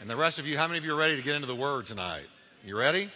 And 0.00 0.08
the 0.08 0.16
rest 0.16 0.38
of 0.38 0.46
you, 0.46 0.56
how 0.56 0.66
many 0.66 0.78
of 0.78 0.86
you 0.86 0.94
are 0.94 0.98
ready 0.98 1.14
to 1.16 1.22
get 1.22 1.34
into 1.34 1.46
the 1.46 1.54
Word 1.54 1.86
tonight? 1.86 2.24
You 2.64 2.74
ready? 2.74 3.10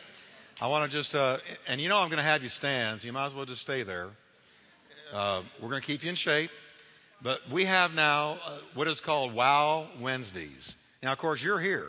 I 0.61 0.67
want 0.67 0.91
to 0.91 0.95
just, 0.95 1.15
uh, 1.15 1.39
and 1.67 1.81
you 1.81 1.89
know 1.89 1.97
I'm 1.97 2.11
going 2.11 2.19
to 2.19 2.23
have 2.23 2.43
you 2.43 2.51
stand, 2.51 3.01
so 3.01 3.07
you 3.07 3.13
might 3.15 3.25
as 3.25 3.35
well 3.35 3.47
just 3.47 3.63
stay 3.63 3.85
there. 3.85 4.09
Uh, 5.11 5.41
we're 5.63 5.71
going 5.71 5.81
to 5.81 5.87
keep 5.87 6.05
you 6.05 6.11
in 6.11 6.15
shape. 6.15 6.51
But 7.23 7.41
we 7.51 7.65
have 7.65 7.95
now 7.95 8.37
uh, 8.45 8.59
what 8.75 8.87
is 8.87 9.01
called 9.01 9.33
Wow 9.33 9.87
Wednesdays. 9.99 10.77
Now, 11.03 11.13
of 11.13 11.17
course, 11.17 11.43
you're 11.43 11.59
here. 11.59 11.89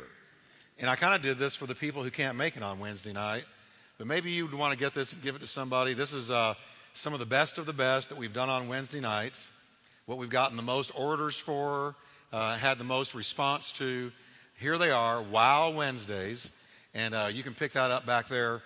And 0.79 0.89
I 0.89 0.95
kind 0.95 1.13
of 1.13 1.21
did 1.21 1.39
this 1.39 1.57
for 1.57 1.65
the 1.65 1.75
people 1.75 2.01
who 2.01 2.09
can't 2.09 2.37
make 2.37 2.55
it 2.55 2.63
on 2.63 2.79
Wednesday 2.79 3.11
night. 3.11 3.43
But 3.97 4.07
maybe 4.07 4.31
you'd 4.31 4.53
want 4.53 4.71
to 4.71 4.79
get 4.81 4.93
this 4.93 5.11
and 5.11 5.21
give 5.21 5.35
it 5.35 5.39
to 5.39 5.47
somebody. 5.47 5.93
This 5.93 6.13
is 6.13 6.31
uh, 6.31 6.53
some 6.93 7.11
of 7.11 7.19
the 7.19 7.25
best 7.25 7.57
of 7.57 7.65
the 7.65 7.73
best 7.73 8.07
that 8.09 8.17
we've 8.17 8.31
done 8.31 8.47
on 8.47 8.69
Wednesday 8.69 9.01
nights. 9.01 9.51
What 10.05 10.19
we've 10.19 10.29
gotten 10.29 10.55
the 10.55 10.63
most 10.63 10.93
orders 10.95 11.37
for, 11.37 11.95
uh, 12.31 12.55
had 12.55 12.77
the 12.77 12.85
most 12.85 13.13
response 13.13 13.73
to. 13.73 14.13
Here 14.57 14.77
they 14.77 14.89
are, 14.89 15.21
Wow 15.21 15.71
Wednesdays. 15.71 16.53
And 16.93 17.13
uh, 17.13 17.27
you 17.29 17.43
can 17.43 17.53
pick 17.53 17.73
that 17.73 17.91
up 17.91 18.05
back 18.05 18.29
there 18.29 18.61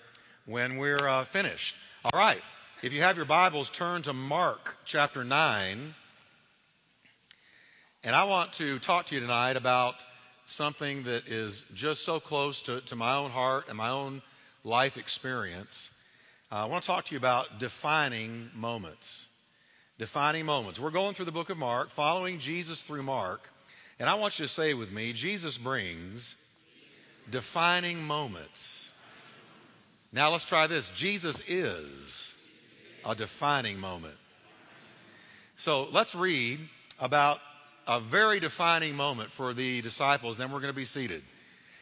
when 0.45 0.77
we're 0.77 1.07
uh, 1.07 1.23
finished. 1.23 1.75
All 2.05 2.19
right. 2.19 2.41
If 2.83 2.93
you 2.93 3.01
have 3.01 3.17
your 3.17 3.25
Bibles, 3.25 3.71
turn 3.71 4.03
to 4.03 4.13
Mark 4.13 4.77
chapter 4.85 5.23
9. 5.23 5.95
And 8.03 8.15
I 8.15 8.23
want 8.25 8.53
to 8.53 8.77
talk 8.77 9.07
to 9.07 9.15
you 9.15 9.21
tonight 9.21 9.57
about 9.57 10.05
something 10.45 11.03
that 11.03 11.27
is 11.27 11.65
just 11.73 12.03
so 12.03 12.19
close 12.19 12.61
to, 12.63 12.81
to 12.81 12.95
my 12.95 13.15
own 13.15 13.31
heart 13.31 13.67
and 13.67 13.75
my 13.75 13.89
own 13.89 14.21
life 14.63 14.95
experience. 14.95 15.89
Uh, 16.51 16.57
I 16.57 16.65
want 16.65 16.83
to 16.83 16.87
talk 16.87 17.05
to 17.05 17.15
you 17.15 17.17
about 17.17 17.59
defining 17.59 18.51
moments. 18.53 19.29
Defining 19.97 20.45
moments. 20.45 20.79
We're 20.79 20.91
going 20.91 21.15
through 21.15 21.25
the 21.25 21.31
book 21.31 21.49
of 21.49 21.57
Mark, 21.57 21.89
following 21.89 22.37
Jesus 22.37 22.83
through 22.83 23.03
Mark. 23.03 23.49
And 23.99 24.09
I 24.09 24.15
want 24.15 24.39
you 24.39 24.45
to 24.45 24.49
say 24.51 24.73
with 24.73 24.91
me 24.91 25.13
Jesus 25.13 25.57
brings 25.57 26.35
defining 27.29 28.01
moments. 28.01 28.95
Now 30.11 30.31
let's 30.31 30.45
try 30.45 30.67
this. 30.67 30.89
Jesus 30.89 31.43
is 31.47 32.35
a 33.05 33.13
defining 33.13 33.79
moment. 33.79 34.15
So 35.55 35.87
let's 35.91 36.15
read 36.15 36.59
about 36.99 37.39
a 37.85 37.99
very 37.99 38.39
defining 38.39 38.95
moment 38.95 39.31
for 39.31 39.53
the 39.53 39.81
disciples, 39.81 40.37
then 40.37 40.51
we're 40.51 40.59
going 40.59 40.71
to 40.71 40.77
be 40.77 40.85
seated. 40.85 41.23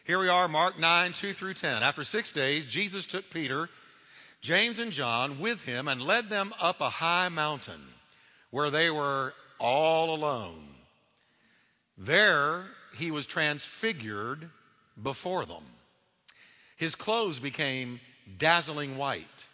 Here 0.06 0.18
we 0.20 0.30
are, 0.30 0.48
Mark 0.48 0.80
9, 0.80 1.12
2 1.12 1.34
through 1.34 1.56
10. 1.56 1.84
After 1.84 2.06
six 2.06 2.32
days, 2.32 2.66
Jesus 2.66 3.06
took 3.06 3.30
Peter, 3.30 3.70
James, 4.40 4.80
and 4.80 4.92
John 4.92 5.38
with 5.38 5.66
him 5.66 5.90
and 5.90 6.02
led 6.02 6.30
them 6.30 6.54
up 6.62 6.80
a 6.80 6.90
high 6.90 7.28
mountain 7.28 7.82
where 8.52 8.70
they 8.70 8.90
were 8.90 9.34
all 9.60 10.16
alone. 10.16 10.77
There 11.98 12.66
he 12.98 13.12
was 13.12 13.26
transfigured 13.26 14.50
before 15.02 15.46
them. 15.46 15.64
His 16.76 16.96
clothes 16.96 17.40
became 17.40 18.00
dazzling 18.38 18.98
white, 18.98 19.48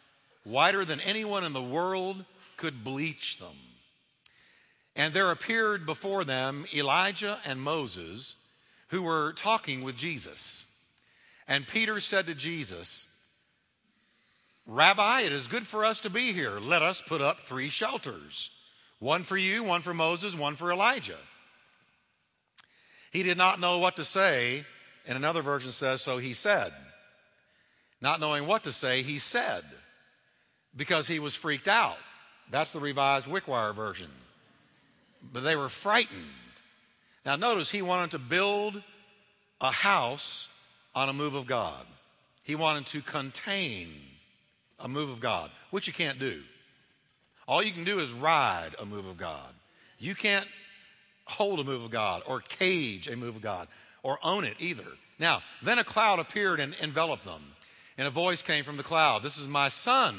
whiter 0.44 0.84
than 0.84 1.00
anyone 1.02 1.44
in 1.44 1.54
the 1.54 1.64
world 1.64 2.26
could 2.58 2.84
bleach 2.84 3.38
them. 3.40 3.56
And 4.96 5.14
there 5.14 5.32
appeared 5.32 5.86
before 5.86 6.24
them 6.24 6.66
Elijah 6.74 7.40
and 7.46 7.62
Moses, 7.62 8.36
who 8.90 9.04
were 9.04 9.34
talking 9.34 9.84
with 9.84 9.96
Jesus. 9.96 10.66
And 11.48 11.68
Peter 11.68 12.00
said 12.00 12.28
to 12.28 12.36
Jesus, 12.36 13.08
Rabbi, 14.66 15.22
it 15.22 15.32
is 15.32 15.48
good 15.48 15.66
for 15.66 15.84
us 15.84 16.00
to 16.02 16.10
be 16.10 16.32
here. 16.32 16.60
Let 16.60 16.82
us 16.82 17.02
put 17.02 17.22
up 17.22 17.40
three 17.40 17.70
shelters 17.70 18.52
one 19.00 19.24
for 19.24 19.36
you, 19.36 19.64
one 19.64 19.82
for 19.82 19.94
Moses, 19.94 20.34
one 20.34 20.56
for 20.56 20.72
Elijah. 20.72 21.18
He 23.14 23.22
did 23.22 23.38
not 23.38 23.60
know 23.60 23.78
what 23.78 23.96
to 23.98 24.04
say, 24.04 24.66
and 25.08 25.16
another 25.16 25.44
version 25.44 25.72
says, 25.72 26.02
So 26.02 26.18
he 26.18 26.34
said. 26.34 26.74
Not 28.02 28.20
knowing 28.20 28.48
what 28.48 28.64
to 28.64 28.74
say, 28.74 29.02
he 29.02 29.18
said, 29.18 29.64
because 30.76 31.08
he 31.08 31.20
was 31.20 31.36
freaked 31.36 31.70
out. 31.70 31.96
That's 32.52 32.74
the 32.74 32.82
revised 32.82 33.28
Wickwire 33.28 33.74
version. 33.74 34.10
But 35.32 35.44
they 35.44 35.56
were 35.56 35.70
frightened. 35.70 36.26
Now, 37.26 37.38
notice 37.38 37.72
he 37.72 37.82
wanted 37.82 38.12
to 38.12 38.20
build 38.20 38.82
a 39.62 39.72
house 39.72 40.50
on 40.94 41.08
a 41.08 41.14
move 41.14 41.36
of 41.36 41.46
God. 41.46 41.86
He 42.44 42.56
wanted 42.56 42.88
to 42.88 43.02
contain 43.02 43.88
a 44.80 44.90
move 44.90 45.10
of 45.10 45.22
God, 45.22 45.50
which 45.70 45.88
you 45.88 45.94
can't 45.94 46.20
do. 46.20 46.42
All 47.48 47.64
you 47.64 47.72
can 47.72 47.86
do 47.86 48.00
is 48.00 48.12
ride 48.12 48.72
a 48.80 48.86
move 48.86 49.06
of 49.06 49.18
God. 49.18 49.54
You 49.98 50.16
can't 50.16 50.48
hold 51.26 51.60
a 51.60 51.64
move 51.64 51.84
of 51.84 51.92
God 51.92 52.24
or 52.26 52.42
cage 52.42 53.08
a 53.08 53.16
move 53.16 53.36
of 53.36 53.42
God 53.42 53.68
or 54.04 54.20
own 54.24 54.44
it 54.44 54.56
either. 54.60 54.86
Now, 55.20 55.42
then 55.62 55.80
a 55.80 55.84
cloud 55.84 56.20
appeared 56.20 56.60
and 56.60 56.76
enveloped 56.82 57.24
them, 57.24 57.42
and 57.98 58.08
a 58.08 58.12
voice 58.12 58.42
came 58.42 58.64
from 58.64 58.78
the 58.78 58.84
cloud 58.84 59.24
This 59.24 59.38
is 59.38 59.48
my 59.48 59.70
son, 59.70 60.16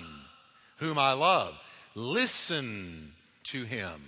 whom 0.79 0.99
I 0.99 1.13
love. 1.13 1.55
Listen 1.95 3.13
to 3.45 3.65
him. 3.65 4.01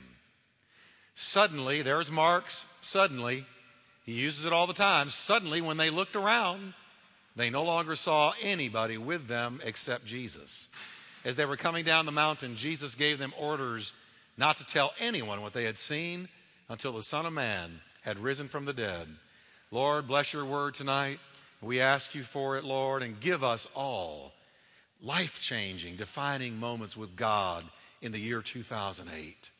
Suddenly, 1.14 1.82
there's 1.82 2.10
Mark's 2.10 2.66
suddenly. 2.80 3.46
He 4.04 4.12
uses 4.12 4.44
it 4.44 4.52
all 4.52 4.66
the 4.66 4.72
time. 4.72 5.10
Suddenly, 5.10 5.60
when 5.60 5.76
they 5.76 5.90
looked 5.90 6.16
around, 6.16 6.74
they 7.34 7.50
no 7.50 7.64
longer 7.64 7.96
saw 7.96 8.32
anybody 8.42 8.98
with 8.98 9.26
them 9.26 9.60
except 9.64 10.04
Jesus. 10.04 10.68
As 11.24 11.36
they 11.36 11.44
were 11.44 11.56
coming 11.56 11.84
down 11.84 12.06
the 12.06 12.12
mountain, 12.12 12.54
Jesus 12.54 12.94
gave 12.94 13.18
them 13.18 13.34
orders 13.38 13.92
not 14.38 14.58
to 14.58 14.64
tell 14.64 14.92
anyone 15.00 15.42
what 15.42 15.52
they 15.52 15.64
had 15.64 15.78
seen 15.78 16.28
until 16.68 16.92
the 16.92 17.02
Son 17.02 17.26
of 17.26 17.32
Man 17.32 17.80
had 18.02 18.18
risen 18.18 18.48
from 18.48 18.64
the 18.64 18.72
dead. 18.72 19.08
Lord, 19.70 20.06
bless 20.06 20.32
your 20.32 20.44
word 20.44 20.74
tonight. 20.74 21.18
We 21.60 21.80
ask 21.80 22.14
you 22.14 22.22
for 22.22 22.56
it, 22.56 22.64
Lord, 22.64 23.02
and 23.02 23.18
give 23.20 23.42
us 23.42 23.68
all 23.74 24.32
life 25.02 25.40
changing, 25.40 25.96
defining 25.96 26.58
moments 26.58 26.96
with 26.96 27.16
God 27.16 27.64
in 28.02 28.12
the 28.12 28.20
year 28.20 28.42
2008. 28.42 29.50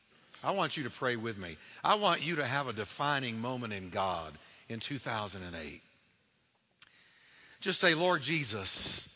I 0.45 0.51
want 0.51 0.77
you 0.77 0.85
to 0.85 0.91
pray 0.91 1.17
with 1.17 1.39
me. 1.39 1.57
I 1.83 1.97
want 1.97 2.25
you 2.25 2.37
to 2.37 2.45
have 2.45 2.69
a 2.69 2.73
defining 2.73 3.41
moment 3.41 3.73
in 3.73 3.91
God 3.91 4.33
in 4.69 4.81
2008. 4.81 5.81
Just 7.61 7.81
say, 7.81 7.95
Lord 7.95 8.23
Jesus, 8.23 9.09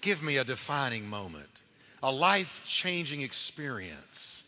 give 0.00 0.22
me 0.22 0.36
a 0.36 0.44
defining 0.44 1.08
moment, 1.08 1.62
a 2.02 2.12
life 2.12 2.62
changing 2.64 3.22
experience 3.22 4.44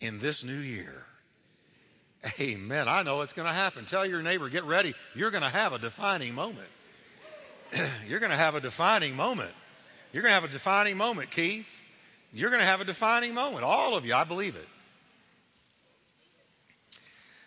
in 0.00 0.18
this 0.18 0.44
new 0.44 0.52
year. 0.52 1.06
Amen. 2.40 2.86
I 2.88 3.02
know 3.02 3.20
it's 3.22 3.32
going 3.32 3.48
to 3.48 3.54
happen. 3.54 3.84
Tell 3.84 4.06
your 4.06 4.22
neighbor, 4.22 4.48
get 4.48 4.64
ready. 4.64 4.94
You're 5.14 5.30
going 5.30 5.42
to 5.42 5.48
have 5.50 5.72
a 5.72 5.78
defining 5.78 6.34
moment. 6.34 6.68
You're 8.06 8.20
going 8.20 8.30
to 8.30 8.36
have 8.36 8.54
a 8.54 8.60
defining 8.60 9.16
moment. 9.16 9.50
You're 10.12 10.22
going 10.22 10.30
to 10.30 10.40
have 10.40 10.44
a 10.44 10.52
defining 10.52 10.96
moment, 10.96 11.30
Keith. 11.30 11.84
You're 12.32 12.50
going 12.50 12.60
to 12.60 12.66
have 12.66 12.80
a 12.80 12.84
defining 12.84 13.34
moment. 13.34 13.64
All 13.64 13.96
of 13.96 14.06
you, 14.06 14.14
I 14.14 14.24
believe 14.24 14.56
it. 14.56 14.68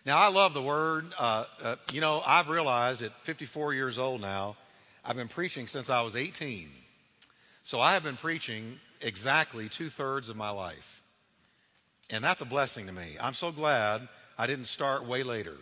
Now, 0.06 0.20
I 0.20 0.28
love 0.28 0.54
the 0.54 0.62
word. 0.62 1.06
Uh, 1.18 1.46
uh, 1.64 1.76
you 1.92 2.02
know, 2.02 2.22
I've 2.26 2.50
realized 2.50 3.02
at 3.02 3.12
54 3.24 3.74
years 3.74 3.98
old 3.98 4.22
now, 4.22 4.56
I've 5.04 5.16
been 5.16 5.28
preaching 5.28 5.68
since 5.68 5.90
I 5.90 6.02
was 6.02 6.16
18. 6.16 6.70
So 7.64 7.80
I 7.80 7.94
have 7.94 8.04
been 8.04 8.16
preaching 8.16 8.80
exactly 9.02 9.70
two 9.70 9.90
thirds 9.90 10.30
of 10.30 10.36
my 10.36 10.52
life. 10.52 11.02
And 12.12 12.24
that's 12.24 12.42
a 12.42 12.46
blessing 12.46 12.86
to 12.88 12.92
me. 12.92 13.16
I'm 13.22 13.34
so 13.34 13.52
glad 13.52 14.08
I 14.38 14.48
didn't 14.48 14.66
start 14.66 15.06
way 15.06 15.24
later. 15.24 15.56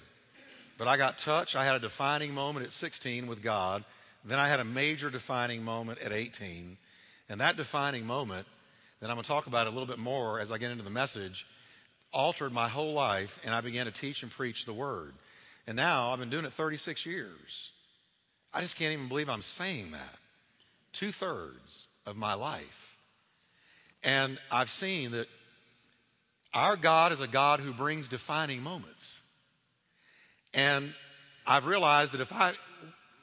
But 0.77 0.87
I 0.87 0.97
got 0.97 1.17
touched. 1.17 1.55
I 1.55 1.65
had 1.65 1.75
a 1.75 1.79
defining 1.79 2.33
moment 2.33 2.65
at 2.65 2.73
16 2.73 3.27
with 3.27 3.41
God. 3.41 3.83
Then 4.25 4.39
I 4.39 4.47
had 4.47 4.59
a 4.59 4.65
major 4.65 5.09
defining 5.09 5.63
moment 5.63 5.99
at 5.99 6.11
18. 6.11 6.77
And 7.29 7.41
that 7.41 7.57
defining 7.57 8.05
moment, 8.05 8.47
that 8.99 9.09
I'm 9.09 9.15
going 9.15 9.23
to 9.23 9.27
talk 9.27 9.47
about 9.47 9.67
a 9.67 9.69
little 9.69 9.85
bit 9.85 9.99
more 9.99 10.39
as 10.39 10.51
I 10.51 10.57
get 10.57 10.71
into 10.71 10.83
the 10.83 10.89
message, 10.89 11.45
altered 12.11 12.53
my 12.53 12.67
whole 12.67 12.93
life. 12.93 13.39
And 13.43 13.53
I 13.53 13.61
began 13.61 13.85
to 13.85 13.91
teach 13.91 14.23
and 14.23 14.31
preach 14.31 14.65
the 14.65 14.73
word. 14.73 15.13
And 15.67 15.75
now 15.75 16.09
I've 16.09 16.19
been 16.19 16.29
doing 16.29 16.45
it 16.45 16.53
36 16.53 17.05
years. 17.05 17.71
I 18.53 18.61
just 18.61 18.77
can't 18.77 18.93
even 18.93 19.07
believe 19.07 19.29
I'm 19.29 19.41
saying 19.41 19.91
that. 19.91 20.17
Two 20.91 21.09
thirds 21.09 21.87
of 22.05 22.15
my 22.15 22.33
life. 22.33 22.97
And 24.03 24.37
I've 24.51 24.69
seen 24.69 25.11
that 25.11 25.27
our 26.53 26.75
God 26.75 27.11
is 27.11 27.21
a 27.21 27.27
God 27.27 27.59
who 27.59 27.73
brings 27.73 28.07
defining 28.07 28.61
moments. 28.61 29.21
And 30.53 30.93
I've 31.47 31.65
realized 31.65 32.13
that 32.13 32.21
if 32.21 32.31
I 32.31 32.53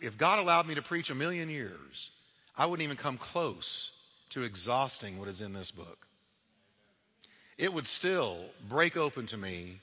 if 0.01 0.17
God 0.17 0.39
allowed 0.39 0.67
me 0.67 0.75
to 0.75 0.83
preach 0.83 1.11
a 1.11 1.15
million 1.15 1.49
years, 1.51 2.11
I 2.57 2.67
wouldn't 2.67 2.85
even 2.85 2.97
come 2.97 3.19
close 3.19 3.93
to 4.31 4.43
exhausting 4.43 5.19
what 5.19 5.29
is 5.29 5.41
in 5.41 5.53
this 5.53 5.71
book. 5.71 6.07
It 7.59 7.73
would 7.73 7.87
still 7.87 8.39
break 8.69 8.97
open 8.97 9.27
to 9.27 9.37
me. 9.37 9.81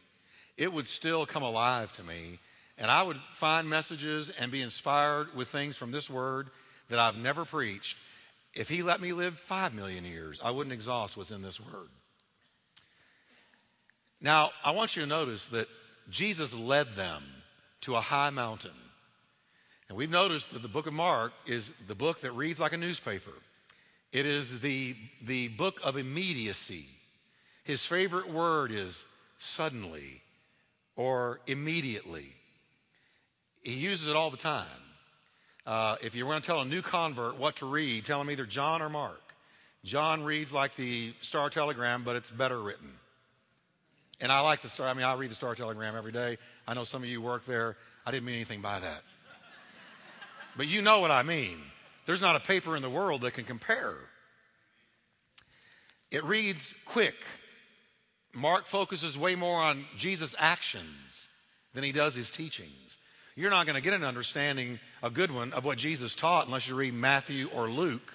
It 0.58 0.74
would 0.74 0.88
still 0.88 1.26
come 1.26 1.44
alive 1.44 1.94
to 1.94 2.04
me. 2.04 2.40
And 2.80 2.90
I 2.90 3.04
would 3.04 3.18
find 3.32 3.70
messages 3.70 4.32
and 4.40 4.52
be 4.52 4.62
inspired 4.62 5.36
with 5.36 5.48
things 5.48 5.76
from 5.76 5.92
this 5.92 6.10
word 6.10 6.50
that 6.90 7.00
I've 7.00 7.18
never 7.18 7.46
preached. 7.46 7.98
If 8.56 8.70
he 8.70 8.82
let 8.82 9.02
me 9.02 9.14
live 9.14 9.38
five 9.38 9.74
million 9.74 10.06
years, 10.06 10.40
I 10.44 10.52
wouldn't 10.52 10.74
exhaust 10.74 11.18
what's 11.18 11.32
in 11.32 11.44
this 11.44 11.60
word. 11.60 11.90
Now, 14.22 14.52
I 14.64 14.72
want 14.72 14.96
you 14.96 15.04
to 15.04 15.08
notice 15.08 15.48
that 15.48 15.68
Jesus 16.10 16.54
led 16.54 16.94
them 16.94 17.24
to 17.82 17.96
a 17.96 18.02
high 18.02 18.30
mountain. 18.30 18.72
And 19.90 19.98
we've 19.98 20.12
noticed 20.12 20.52
that 20.52 20.62
the 20.62 20.68
book 20.68 20.88
of 20.88 20.94
Mark 20.94 21.32
is 21.46 21.74
the 21.88 21.96
book 21.96 22.22
that 22.22 22.32
reads 22.32 22.60
like 22.60 22.74
a 22.74 22.78
newspaper. 22.78 23.32
It 24.12 24.26
is 24.26 24.60
the, 24.60 24.96
the 25.22 25.50
book 25.50 25.80
of 25.84 25.98
immediacy. 25.98 26.86
His 27.64 27.86
favorite 27.86 28.30
word 28.30 28.72
is 28.72 29.06
suddenly 29.38 30.22
or 30.96 31.40
immediately. 31.48 32.26
He 33.64 33.74
uses 33.74 34.08
it 34.08 34.16
all 34.16 34.32
the 34.32 34.38
time. 34.38 34.66
Uh, 35.66 35.98
if 36.02 36.16
you 36.16 36.26
want 36.26 36.44
to 36.44 36.48
tell 36.48 36.62
a 36.62 36.66
new 36.66 36.82
convert 36.82 37.38
what 37.38 37.58
to 37.58 37.66
read, 37.66 38.06
tell 38.06 38.22
him 38.22 38.32
either 38.32 38.46
John 38.46 38.82
or 38.82 38.90
Mark. 38.90 39.36
John 39.84 40.24
reads 40.24 40.52
like 40.52 40.76
the 40.76 41.14
Star 41.22 41.50
Telegram, 41.50 42.04
but 42.04 42.16
it's 42.16 42.32
better 42.32 42.60
written. 42.60 42.90
And 44.20 44.32
I 44.32 44.40
like 44.40 44.62
the 44.62 44.70
Star, 44.70 44.88
I 44.88 44.94
mean, 44.94 45.06
I 45.06 45.14
read 45.14 45.30
the 45.30 45.36
Star 45.36 45.54
Telegram 45.54 45.96
every 45.96 46.12
day. 46.12 46.38
I 46.68 46.74
know 46.74 46.84
some 46.84 47.04
of 47.04 47.10
you 47.10 47.22
work 47.22 47.46
there. 47.46 47.78
I 48.06 48.12
didn't 48.12 48.26
mean 48.26 48.36
anything 48.36 48.62
by 48.62 48.80
that. 48.80 49.04
But 50.56 50.68
you 50.68 50.82
know 50.82 51.00
what 51.00 51.12
I 51.12 51.22
mean. 51.24 51.60
There's 52.08 52.22
not 52.22 52.36
a 52.36 52.40
paper 52.40 52.76
in 52.76 52.82
the 52.82 52.90
world 52.90 53.22
that 53.22 53.34
can 53.34 53.44
compare. 53.44 53.96
It 56.10 56.24
reads 56.24 56.74
quick. 56.86 57.16
Mark 58.34 58.66
focuses 58.66 59.18
way 59.18 59.36
more 59.36 59.60
on 59.60 59.86
Jesus' 59.96 60.36
actions 60.40 61.28
than 61.74 61.84
he 61.84 61.92
does 61.92 62.16
his 62.16 62.32
teachings. 62.32 62.98
You're 63.36 63.52
not 63.52 63.68
going 63.68 63.76
to 63.76 63.84
get 63.84 63.94
an 63.94 64.04
understanding, 64.04 64.80
a 65.04 65.12
good 65.12 65.30
one, 65.32 65.54
of 65.54 65.64
what 65.64 65.78
Jesus 65.78 66.16
taught 66.16 66.48
unless 66.48 66.68
you 66.68 66.76
read 66.76 66.94
Matthew 66.94 67.50
or 67.54 67.70
Luke 67.70 68.14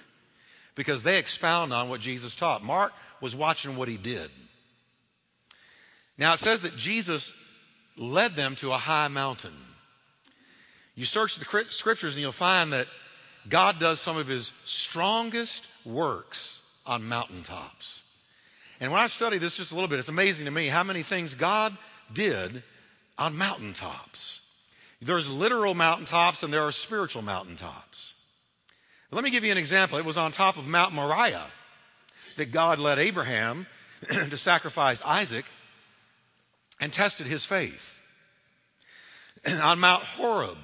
because 0.74 1.02
they 1.02 1.18
expound 1.18 1.72
on 1.72 1.88
what 1.88 2.00
Jesus 2.00 2.34
taught. 2.34 2.64
Mark 2.64 2.92
was 3.20 3.36
watching 3.36 3.76
what 3.76 3.88
he 3.88 3.96
did. 3.96 4.30
Now 6.22 6.34
it 6.34 6.38
says 6.38 6.60
that 6.60 6.76
Jesus 6.76 7.34
led 7.96 8.36
them 8.36 8.54
to 8.56 8.70
a 8.70 8.76
high 8.76 9.08
mountain. 9.08 9.56
You 10.94 11.04
search 11.04 11.34
the 11.34 11.64
scriptures 11.68 12.14
and 12.14 12.22
you'll 12.22 12.30
find 12.30 12.72
that 12.72 12.86
God 13.48 13.80
does 13.80 13.98
some 13.98 14.16
of 14.16 14.28
his 14.28 14.52
strongest 14.62 15.66
works 15.84 16.62
on 16.86 17.08
mountaintops. 17.08 18.04
And 18.78 18.92
when 18.92 19.00
I 19.00 19.08
study 19.08 19.38
this 19.38 19.56
just 19.56 19.72
a 19.72 19.74
little 19.74 19.88
bit, 19.88 19.98
it's 19.98 20.10
amazing 20.10 20.44
to 20.44 20.52
me 20.52 20.68
how 20.68 20.84
many 20.84 21.02
things 21.02 21.34
God 21.34 21.76
did 22.14 22.62
on 23.18 23.36
mountaintops. 23.36 24.42
There's 25.00 25.28
literal 25.28 25.74
mountaintops 25.74 26.44
and 26.44 26.54
there 26.54 26.62
are 26.62 26.70
spiritual 26.70 27.22
mountaintops. 27.22 28.14
Let 29.10 29.24
me 29.24 29.30
give 29.30 29.42
you 29.42 29.50
an 29.50 29.58
example. 29.58 29.98
It 29.98 30.04
was 30.04 30.18
on 30.18 30.30
top 30.30 30.56
of 30.56 30.68
Mount 30.68 30.94
Moriah 30.94 31.50
that 32.36 32.52
God 32.52 32.78
led 32.78 33.00
Abraham 33.00 33.66
to 34.08 34.36
sacrifice 34.36 35.02
Isaac 35.02 35.46
and 36.82 36.92
tested 36.92 37.28
his 37.28 37.44
faith. 37.44 38.02
on 39.62 39.78
Mount 39.78 40.02
Horeb, 40.02 40.58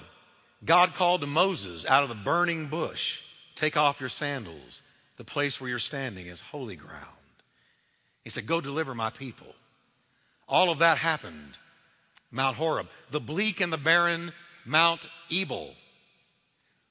God 0.64 0.92
called 0.92 1.20
to 1.20 1.28
Moses 1.28 1.86
out 1.86 2.02
of 2.02 2.10
the 2.10 2.14
burning 2.14 2.66
bush 2.66 3.22
Take 3.54 3.76
off 3.76 3.98
your 3.98 4.08
sandals. 4.08 4.82
The 5.16 5.24
place 5.24 5.60
where 5.60 5.68
you're 5.68 5.80
standing 5.80 6.26
is 6.26 6.40
holy 6.40 6.76
ground. 6.76 7.02
He 8.22 8.30
said, 8.30 8.46
Go 8.46 8.60
deliver 8.60 8.94
my 8.94 9.10
people. 9.10 9.52
All 10.48 10.70
of 10.70 10.78
that 10.78 10.98
happened. 10.98 11.58
Mount 12.30 12.56
Horeb. 12.56 12.86
The 13.10 13.18
bleak 13.18 13.60
and 13.60 13.72
the 13.72 13.78
barren 13.78 14.30
Mount 14.64 15.08
Ebal 15.28 15.74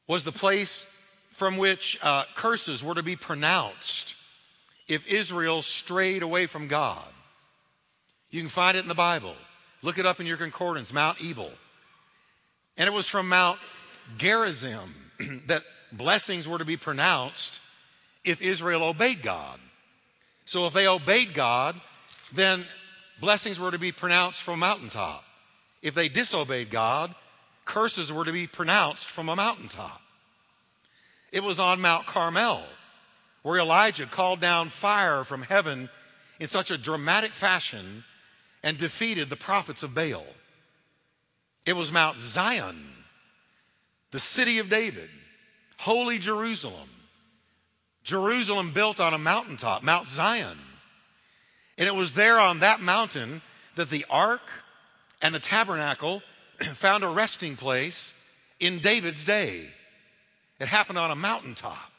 was 0.07 0.25
the 0.25 0.33
place 0.33 0.93
from 1.31 1.55
which 1.55 1.97
uh, 2.03 2.25
curses 2.35 2.83
were 2.83 2.95
to 2.95 3.03
be 3.03 3.15
pronounced 3.15 4.15
if 4.89 5.07
Israel 5.07 5.61
strayed 5.61 6.21
away 6.21 6.47
from 6.47 6.67
God. 6.67 7.07
You 8.29 8.41
can 8.41 8.49
find 8.49 8.77
it 8.77 8.81
in 8.81 8.89
the 8.89 8.95
Bible. 8.95 9.35
Look 9.81 9.97
it 9.97 10.05
up 10.05 10.19
in 10.19 10.25
your 10.25 10.37
concordance, 10.37 10.91
Mount 10.91 11.23
Ebal. 11.23 11.51
And 12.77 12.87
it 12.87 12.93
was 12.93 13.07
from 13.07 13.29
Mount 13.29 13.59
Gerizim 14.17 14.93
that 15.47 15.63
blessings 15.91 16.47
were 16.47 16.57
to 16.57 16.65
be 16.65 16.77
pronounced 16.77 17.61
if 18.23 18.41
Israel 18.41 18.83
obeyed 18.83 19.21
God. 19.21 19.59
So 20.45 20.65
if 20.67 20.73
they 20.73 20.87
obeyed 20.87 21.33
God, 21.33 21.79
then 22.33 22.65
blessings 23.19 23.59
were 23.59 23.71
to 23.71 23.79
be 23.79 23.91
pronounced 23.91 24.43
from 24.43 24.55
a 24.55 24.57
mountaintop. 24.57 25.23
If 25.81 25.93
they 25.93 26.09
disobeyed 26.09 26.69
God, 26.69 27.13
curses 27.65 28.11
were 28.11 28.25
to 28.25 28.31
be 28.31 28.47
pronounced 28.47 29.07
from 29.07 29.29
a 29.29 29.35
mountaintop. 29.35 30.01
It 31.31 31.43
was 31.43 31.59
on 31.59 31.81
Mount 31.81 32.05
Carmel 32.05 32.63
where 33.43 33.59
Elijah 33.59 34.05
called 34.05 34.39
down 34.39 34.69
fire 34.69 35.23
from 35.23 35.41
heaven 35.41 35.89
in 36.39 36.47
such 36.47 36.71
a 36.71 36.77
dramatic 36.77 37.33
fashion 37.33 38.03
and 38.63 38.77
defeated 38.77 39.29
the 39.29 39.35
prophets 39.35 39.83
of 39.83 39.93
Baal. 39.93 40.25
It 41.65 41.75
was 41.75 41.91
Mount 41.91 42.17
Zion, 42.17 42.77
the 44.11 44.19
city 44.19 44.59
of 44.59 44.69
David, 44.69 45.09
holy 45.77 46.17
Jerusalem. 46.17 46.89
Jerusalem 48.03 48.71
built 48.71 49.01
on 49.01 49.13
a 49.13 49.17
mountaintop, 49.17 49.83
Mount 49.83 50.07
Zion. 50.07 50.57
And 51.77 51.87
it 51.87 51.93
was 51.93 52.13
there 52.13 52.39
on 52.39 52.59
that 52.59 52.79
mountain 52.79 53.41
that 53.75 53.89
the 53.89 54.05
ark 54.09 54.49
and 55.21 55.35
the 55.35 55.39
tabernacle 55.39 56.21
found 56.73 57.03
a 57.03 57.09
resting 57.09 57.55
place 57.55 58.25
in 58.59 58.79
David's 58.79 59.25
day. 59.25 59.65
It 60.59 60.67
happened 60.67 60.97
on 60.97 61.11
a 61.11 61.15
mountaintop. 61.15 61.91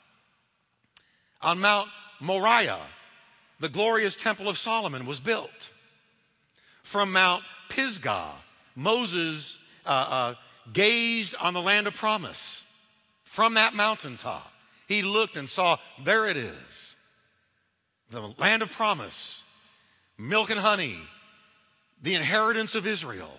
On 1.42 1.60
Mount 1.60 1.88
Moriah, 2.20 2.80
the 3.60 3.68
glorious 3.68 4.16
Temple 4.16 4.48
of 4.48 4.58
Solomon 4.58 5.06
was 5.06 5.20
built. 5.20 5.70
From 6.88 7.12
Mount 7.12 7.44
Pisgah, 7.68 8.32
Moses 8.74 9.58
uh, 9.84 10.08
uh, 10.10 10.34
gazed 10.72 11.34
on 11.38 11.52
the 11.52 11.60
land 11.60 11.86
of 11.86 11.92
promise. 11.92 12.64
From 13.24 13.54
that 13.54 13.74
mountaintop, 13.74 14.50
he 14.86 15.02
looked 15.02 15.36
and 15.36 15.46
saw, 15.46 15.76
there 16.02 16.24
it 16.24 16.38
is. 16.38 16.96
The 18.08 18.32
land 18.38 18.62
of 18.62 18.72
promise, 18.72 19.44
milk 20.16 20.48
and 20.48 20.58
honey, 20.58 20.96
the 22.02 22.14
inheritance 22.14 22.74
of 22.74 22.86
Israel. 22.86 23.38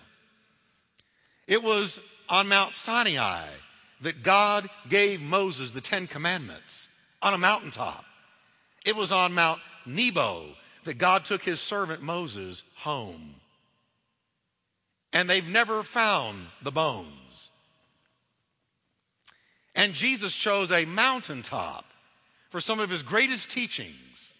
It 1.48 1.60
was 1.60 2.00
on 2.28 2.46
Mount 2.46 2.70
Sinai 2.70 3.48
that 4.02 4.22
God 4.22 4.70
gave 4.88 5.20
Moses 5.20 5.72
the 5.72 5.80
Ten 5.80 6.06
Commandments 6.06 6.88
on 7.20 7.34
a 7.34 7.38
mountaintop. 7.38 8.04
It 8.86 8.94
was 8.94 9.10
on 9.10 9.34
Mount 9.34 9.60
Nebo 9.86 10.44
that 10.84 10.98
God 10.98 11.24
took 11.24 11.42
his 11.42 11.58
servant 11.58 12.00
Moses 12.00 12.62
home. 12.76 13.39
And 15.12 15.28
they've 15.28 15.48
never 15.48 15.82
found 15.82 16.38
the 16.62 16.70
bones. 16.70 17.50
And 19.74 19.94
Jesus 19.94 20.34
chose 20.34 20.70
a 20.70 20.84
mountaintop 20.84 21.84
for 22.50 22.60
some 22.60 22.80
of 22.80 22.90
his 22.90 23.02
greatest 23.02 23.50
teachings. 23.50 24.34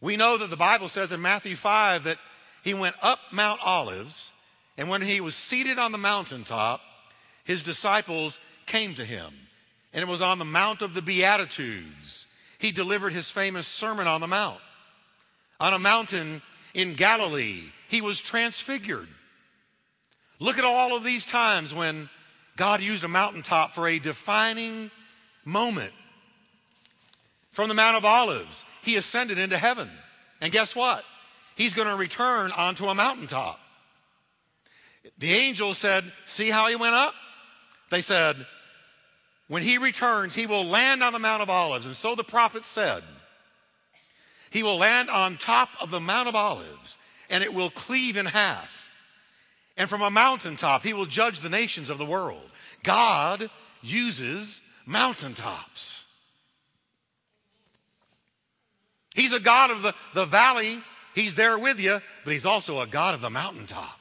We 0.00 0.16
know 0.16 0.36
that 0.38 0.50
the 0.50 0.56
Bible 0.56 0.88
says 0.88 1.12
in 1.12 1.20
Matthew 1.20 1.56
5 1.56 2.04
that 2.04 2.18
he 2.62 2.74
went 2.74 2.96
up 3.02 3.18
Mount 3.32 3.60
Olives, 3.64 4.32
and 4.76 4.88
when 4.88 5.02
he 5.02 5.20
was 5.20 5.34
seated 5.34 5.78
on 5.78 5.92
the 5.92 5.98
mountaintop, 5.98 6.80
his 7.44 7.62
disciples 7.62 8.38
came 8.66 8.94
to 8.94 9.04
him. 9.04 9.32
And 9.92 10.02
it 10.02 10.08
was 10.08 10.22
on 10.22 10.38
the 10.38 10.44
Mount 10.44 10.82
of 10.82 10.94
the 10.94 11.02
Beatitudes. 11.02 12.26
He 12.58 12.70
delivered 12.70 13.12
his 13.12 13.30
famous 13.30 13.66
Sermon 13.66 14.06
on 14.06 14.20
the 14.20 14.28
Mount. 14.28 14.60
On 15.58 15.74
a 15.74 15.78
mountain 15.78 16.40
in 16.74 16.94
Galilee, 16.94 17.62
he 17.88 18.00
was 18.00 18.20
transfigured. 18.20 19.08
Look 20.40 20.58
at 20.58 20.64
all 20.64 20.96
of 20.96 21.04
these 21.04 21.24
times 21.24 21.72
when 21.72 22.08
God 22.56 22.80
used 22.80 23.04
a 23.04 23.08
mountaintop 23.08 23.72
for 23.72 23.86
a 23.86 23.98
defining 23.98 24.90
moment. 25.44 25.92
From 27.52 27.68
the 27.68 27.74
Mount 27.74 27.96
of 27.96 28.04
Olives, 28.04 28.64
he 28.82 28.96
ascended 28.96 29.38
into 29.38 29.56
heaven. 29.56 29.88
And 30.40 30.52
guess 30.52 30.74
what? 30.74 31.04
He's 31.54 31.74
going 31.74 31.88
to 31.88 31.96
return 31.96 32.52
onto 32.52 32.86
a 32.86 32.94
mountaintop. 32.94 33.60
The 35.18 35.32
angel 35.32 35.74
said, 35.74 36.04
See 36.24 36.48
how 36.48 36.68
he 36.68 36.76
went 36.76 36.94
up? 36.94 37.14
They 37.90 38.00
said, 38.00 38.36
when 39.48 39.64
he 39.64 39.78
returns, 39.78 40.34
he 40.34 40.46
will 40.46 40.64
land 40.64 41.02
on 41.02 41.12
the 41.12 41.18
Mount 41.18 41.42
of 41.42 41.50
Olives. 41.50 41.84
And 41.84 41.96
so 41.96 42.14
the 42.14 42.22
prophet 42.22 42.64
said, 42.64 43.02
he 44.50 44.62
will 44.62 44.78
land 44.78 45.10
on 45.10 45.36
top 45.36 45.68
of 45.80 45.90
the 45.90 45.98
Mount 45.98 46.28
of 46.28 46.36
Olives 46.36 46.98
and 47.28 47.42
it 47.42 47.52
will 47.52 47.70
cleave 47.70 48.16
in 48.16 48.26
half. 48.26 48.89
And 49.76 49.88
from 49.88 50.02
a 50.02 50.10
mountaintop, 50.10 50.82
he 50.82 50.92
will 50.92 51.06
judge 51.06 51.40
the 51.40 51.48
nations 51.48 51.90
of 51.90 51.98
the 51.98 52.04
world. 52.04 52.42
God 52.82 53.50
uses 53.82 54.60
mountaintops. 54.86 56.06
He's 59.14 59.32
a 59.32 59.40
God 59.40 59.70
of 59.70 59.82
the, 59.82 59.94
the 60.14 60.24
valley, 60.24 60.78
he's 61.14 61.34
there 61.34 61.58
with 61.58 61.80
you, 61.80 61.98
but 62.24 62.32
he's 62.32 62.46
also 62.46 62.80
a 62.80 62.86
God 62.86 63.14
of 63.14 63.20
the 63.20 63.30
mountaintop. 63.30 63.98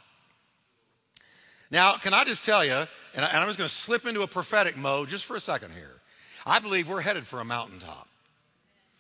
Now, 1.72 1.94
can 1.98 2.14
I 2.14 2.24
just 2.24 2.44
tell 2.44 2.66
you, 2.66 2.74
and, 3.16 3.26
I, 3.26 3.42
am 3.42 3.48
just 3.48 3.58
going 3.58 3.68
to 3.68 3.74
slip 3.74 4.06
into 4.06 4.22
a 4.22 4.28
prophetic 4.28 4.78
mode 4.78 5.10
just 5.10 5.26
for 5.26 5.36
a 5.36 5.40
second 5.40 5.72
here. 5.74 6.02
I 6.46 6.60
believe 6.60 6.90
we're 6.90 7.02
headed 7.02 7.28
for 7.28 7.40
a 7.40 7.46
mountaintop. 7.46 8.08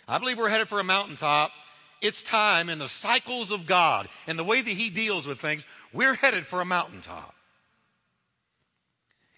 I 0.07 0.17
believe 0.17 0.37
we're 0.37 0.49
headed 0.49 0.67
for 0.67 0.79
a 0.79 0.83
mountaintop. 0.83 1.51
It's 2.01 2.23
time 2.23 2.69
in 2.69 2.79
the 2.79 2.87
cycles 2.87 3.51
of 3.51 3.65
God 3.65 4.07
and 4.27 4.37
the 4.37 4.43
way 4.43 4.61
that 4.61 4.69
He 4.69 4.89
deals 4.89 5.27
with 5.27 5.39
things, 5.39 5.65
we're 5.93 6.15
headed 6.15 6.45
for 6.45 6.61
a 6.61 6.65
mountaintop. 6.65 7.35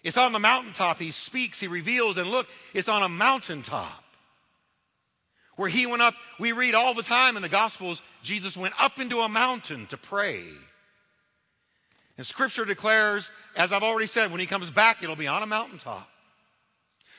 It's 0.02 0.18
on 0.18 0.32
the 0.32 0.38
mountaintop. 0.38 0.98
He 0.98 1.10
speaks, 1.10 1.60
he 1.60 1.68
reveals, 1.68 2.18
and 2.18 2.28
look, 2.28 2.48
it's 2.74 2.88
on 2.88 3.02
a 3.02 3.08
mountaintop. 3.08 4.04
Where 5.56 5.68
he 5.68 5.86
went 5.86 6.02
up, 6.02 6.14
we 6.40 6.52
read 6.52 6.74
all 6.74 6.94
the 6.94 7.02
time 7.02 7.36
in 7.36 7.42
the 7.42 7.48
Gospels, 7.48 8.02
Jesus 8.22 8.56
went 8.56 8.74
up 8.80 8.98
into 8.98 9.18
a 9.18 9.28
mountain 9.28 9.86
to 9.86 9.96
pray. 9.96 10.42
And 12.16 12.26
scripture 12.26 12.64
declares, 12.64 13.30
as 13.56 13.72
I've 13.72 13.82
already 13.82 14.06
said, 14.06 14.30
when 14.30 14.40
he 14.40 14.46
comes 14.46 14.70
back, 14.70 15.02
it'll 15.02 15.16
be 15.16 15.28
on 15.28 15.42
a 15.42 15.46
mountaintop. 15.46 16.08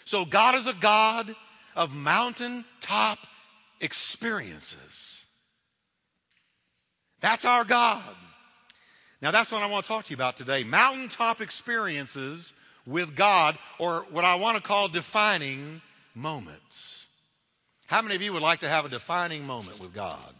So 0.05 0.25
God 0.25 0.55
is 0.55 0.67
a 0.67 0.73
God 0.73 1.33
of 1.75 1.93
mountaintop 1.93 3.19
experiences. 3.79 5.25
That's 7.21 7.45
our 7.45 7.63
God. 7.63 8.15
Now, 9.23 9.31
that's 9.31 9.53
what 9.53 9.61
I 9.61 9.67
want 9.67 9.85
to 9.85 9.87
talk 9.87 10.03
to 10.03 10.09
you 10.09 10.17
about 10.17 10.35
today 10.35 10.65
mountaintop 10.65 11.39
experiences 11.39 12.51
with 12.85 13.15
God, 13.15 13.57
or 13.79 14.05
what 14.11 14.25
I 14.25 14.35
want 14.35 14.57
to 14.57 14.61
call 14.61 14.89
defining 14.89 15.81
moments. 16.13 17.07
How 17.87 18.01
many 18.01 18.15
of 18.15 18.21
you 18.21 18.33
would 18.33 18.41
like 18.41 18.59
to 18.59 18.67
have 18.67 18.83
a 18.83 18.89
defining 18.89 19.47
moment 19.47 19.79
with 19.79 19.93
God? 19.93 20.35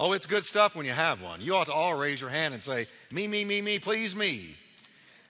Oh, 0.00 0.14
it's 0.14 0.24
good 0.24 0.46
stuff 0.46 0.74
when 0.74 0.86
you 0.86 0.92
have 0.92 1.20
one. 1.20 1.42
You 1.42 1.54
ought 1.54 1.66
to 1.66 1.74
all 1.74 1.94
raise 1.94 2.18
your 2.18 2.30
hand 2.30 2.54
and 2.54 2.62
say, 2.62 2.86
Me, 3.12 3.28
me, 3.28 3.44
me, 3.44 3.60
me, 3.60 3.78
please 3.78 4.16
me. 4.16 4.56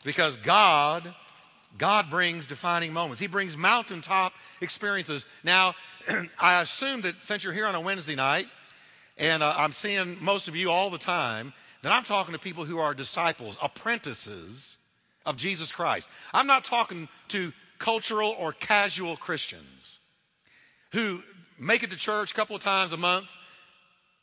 Because 0.05 0.37
God, 0.37 1.13
God 1.77 2.11
brings 2.11 2.47
defining 2.47 2.93
moments. 2.93 3.21
He 3.21 3.27
brings 3.27 3.57
mountaintop 3.57 4.35
experiences. 4.61 5.27
Now, 5.43 5.75
I 6.41 6.63
assume 6.63 7.01
that 7.01 7.25
since 7.25 7.43
you're 7.43 7.53
here 7.53 7.67
on 7.67 7.75
a 7.75 7.81
Wednesday 7.81 8.15
night, 8.15 8.47
and 9.19 9.43
uh, 9.43 9.53
I'm 9.57 9.73
seeing 9.73 10.17
most 10.23 10.47
of 10.47 10.55
you 10.55 10.71
all 10.71 10.91
the 10.91 10.99
time, 10.99 11.53
that 11.85 11.93
I'm 11.93 12.03
talking 12.03 12.33
to 12.33 12.38
people 12.38 12.64
who 12.64 12.79
are 12.79 12.95
disciples, 12.95 13.59
apprentices 13.62 14.79
of 15.26 15.37
Jesus 15.37 15.71
Christ. 15.71 16.09
I'm 16.33 16.47
not 16.47 16.64
talking 16.64 17.09
to 17.29 17.53
cultural 17.79 18.35
or 18.38 18.55
casual 18.55 19.17
Christians 19.19 20.00
who 20.93 21.23
make 21.59 21.83
it 21.83 21.91
to 21.91 21.97
church 21.97 22.33
a 22.33 22.35
couple 22.35 22.57
of 22.57 22.62
times 22.62 22.95
a 22.95 22.97
month 22.97 23.29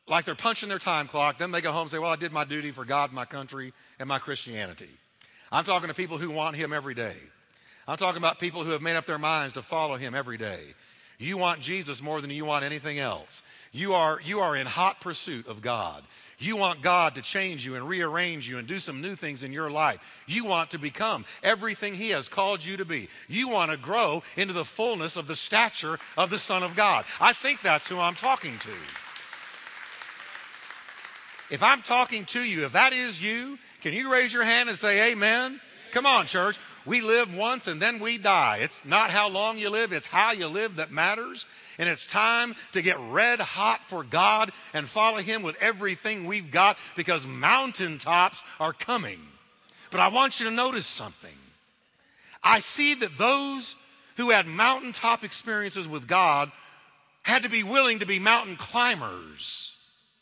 like 0.07 0.25
they're 0.25 0.33
punching 0.33 0.69
their 0.69 0.79
time 0.79 1.07
clock. 1.07 1.37
Then 1.37 1.51
they 1.51 1.61
go 1.61 1.71
home 1.71 1.83
and 1.83 1.91
say, 1.91 1.99
Well, 1.99 2.09
I 2.09 2.15
did 2.15 2.31
my 2.31 2.45
duty 2.45 2.71
for 2.71 2.83
God, 2.83 3.13
my 3.13 3.25
country, 3.25 3.73
and 3.99 4.09
my 4.09 4.17
Christianity. 4.17 4.89
I'm 5.51 5.63
talking 5.63 5.87
to 5.87 5.93
people 5.93 6.17
who 6.17 6.31
want 6.31 6.55
Him 6.55 6.73
every 6.73 6.95
day. 6.95 7.15
I'm 7.87 7.97
talking 7.97 8.17
about 8.17 8.39
people 8.39 8.63
who 8.63 8.71
have 8.71 8.81
made 8.81 8.95
up 8.95 9.05
their 9.05 9.19
minds 9.19 9.53
to 9.53 9.61
follow 9.61 9.97
Him 9.97 10.15
every 10.15 10.39
day. 10.39 10.61
You 11.21 11.37
want 11.37 11.59
Jesus 11.61 12.01
more 12.01 12.19
than 12.19 12.31
you 12.31 12.45
want 12.45 12.65
anything 12.65 12.97
else. 12.97 13.43
You 13.71 13.93
are, 13.93 14.19
you 14.25 14.39
are 14.39 14.55
in 14.55 14.65
hot 14.65 14.99
pursuit 15.01 15.47
of 15.47 15.61
God. 15.61 16.03
You 16.39 16.57
want 16.57 16.81
God 16.81 17.13
to 17.13 17.21
change 17.21 17.63
you 17.63 17.75
and 17.75 17.87
rearrange 17.87 18.49
you 18.49 18.57
and 18.57 18.67
do 18.67 18.79
some 18.79 19.01
new 19.01 19.13
things 19.13 19.43
in 19.43 19.53
your 19.53 19.69
life. 19.69 20.23
You 20.27 20.45
want 20.45 20.71
to 20.71 20.79
become 20.79 21.23
everything 21.43 21.93
He 21.93 22.09
has 22.09 22.27
called 22.27 22.65
you 22.65 22.75
to 22.77 22.85
be. 22.85 23.07
You 23.29 23.49
want 23.49 23.69
to 23.69 23.77
grow 23.77 24.23
into 24.35 24.53
the 24.53 24.65
fullness 24.65 25.15
of 25.15 25.27
the 25.27 25.35
stature 25.35 25.99
of 26.17 26.31
the 26.31 26.39
Son 26.39 26.63
of 26.63 26.75
God. 26.75 27.05
I 27.19 27.33
think 27.33 27.61
that's 27.61 27.87
who 27.87 27.99
I'm 27.99 28.15
talking 28.15 28.57
to. 28.57 28.71
If 31.51 31.61
I'm 31.61 31.83
talking 31.83 32.25
to 32.25 32.41
you, 32.41 32.65
if 32.65 32.71
that 32.71 32.93
is 32.93 33.21
you, 33.21 33.59
can 33.81 33.93
you 33.93 34.11
raise 34.11 34.33
your 34.33 34.43
hand 34.43 34.69
and 34.69 34.77
say 34.77 35.11
amen? 35.11 35.61
Come 35.91 36.07
on, 36.07 36.25
church. 36.25 36.57
We 36.85 37.01
live 37.01 37.35
once 37.35 37.67
and 37.67 37.81
then 37.81 37.99
we 37.99 38.17
die. 38.17 38.59
It's 38.61 38.85
not 38.85 39.11
how 39.11 39.29
long 39.29 39.57
you 39.57 39.69
live, 39.69 39.91
it's 39.91 40.07
how 40.07 40.31
you 40.31 40.47
live 40.47 40.77
that 40.77 40.91
matters. 40.91 41.45
And 41.77 41.87
it's 41.87 42.07
time 42.07 42.55
to 42.73 42.81
get 42.81 42.97
red 43.09 43.39
hot 43.39 43.81
for 43.83 44.03
God 44.03 44.51
and 44.73 44.87
follow 44.87 45.19
Him 45.19 45.43
with 45.43 45.61
everything 45.61 46.25
we've 46.25 46.51
got 46.51 46.77
because 46.95 47.25
mountaintops 47.25 48.43
are 48.59 48.73
coming. 48.73 49.19
But 49.91 49.99
I 49.99 50.07
want 50.07 50.39
you 50.39 50.49
to 50.49 50.55
notice 50.55 50.87
something. 50.87 51.31
I 52.43 52.59
see 52.59 52.95
that 52.95 53.17
those 53.17 53.75
who 54.17 54.31
had 54.31 54.47
mountaintop 54.47 55.23
experiences 55.23 55.87
with 55.87 56.07
God 56.07 56.51
had 57.23 57.43
to 57.43 57.49
be 57.49 57.63
willing 57.63 57.99
to 57.99 58.05
be 58.05 58.19
mountain 58.19 58.55
climbers 58.55 59.75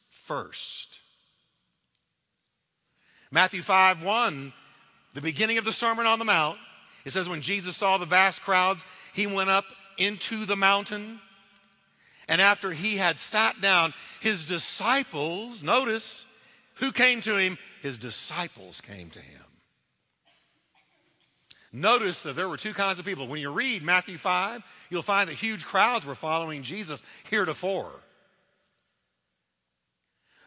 first. 0.09 0.99
Matthew 3.31 3.61
5 3.61 4.03
1, 4.03 4.53
the 5.13 5.21
beginning 5.21 5.57
of 5.57 5.65
the 5.65 5.71
Sermon 5.71 6.05
on 6.05 6.19
the 6.19 6.25
Mount, 6.25 6.57
it 7.05 7.11
says, 7.11 7.29
When 7.29 7.41
Jesus 7.41 7.75
saw 7.75 7.97
the 7.97 8.05
vast 8.05 8.41
crowds, 8.41 8.85
he 9.13 9.27
went 9.27 9.49
up 9.49 9.65
into 9.97 10.45
the 10.45 10.55
mountain. 10.55 11.19
And 12.27 12.39
after 12.39 12.71
he 12.71 12.97
had 12.97 13.17
sat 13.17 13.59
down, 13.59 13.93
his 14.21 14.45
disciples, 14.45 15.63
notice, 15.63 16.25
who 16.75 16.91
came 16.91 17.21
to 17.21 17.37
him? 17.37 17.57
His 17.81 17.97
disciples 17.97 18.81
came 18.81 19.09
to 19.09 19.19
him. 19.19 19.41
Notice 21.71 22.23
that 22.23 22.35
there 22.35 22.49
were 22.49 22.57
two 22.57 22.73
kinds 22.73 22.99
of 22.99 23.05
people. 23.05 23.27
When 23.27 23.41
you 23.41 23.51
read 23.51 23.83
Matthew 23.83 24.17
5, 24.17 24.63
you'll 24.89 25.01
find 25.01 25.29
that 25.29 25.35
huge 25.35 25.65
crowds 25.65 26.05
were 26.05 26.15
following 26.15 26.63
Jesus 26.63 27.03
heretofore. 27.29 27.91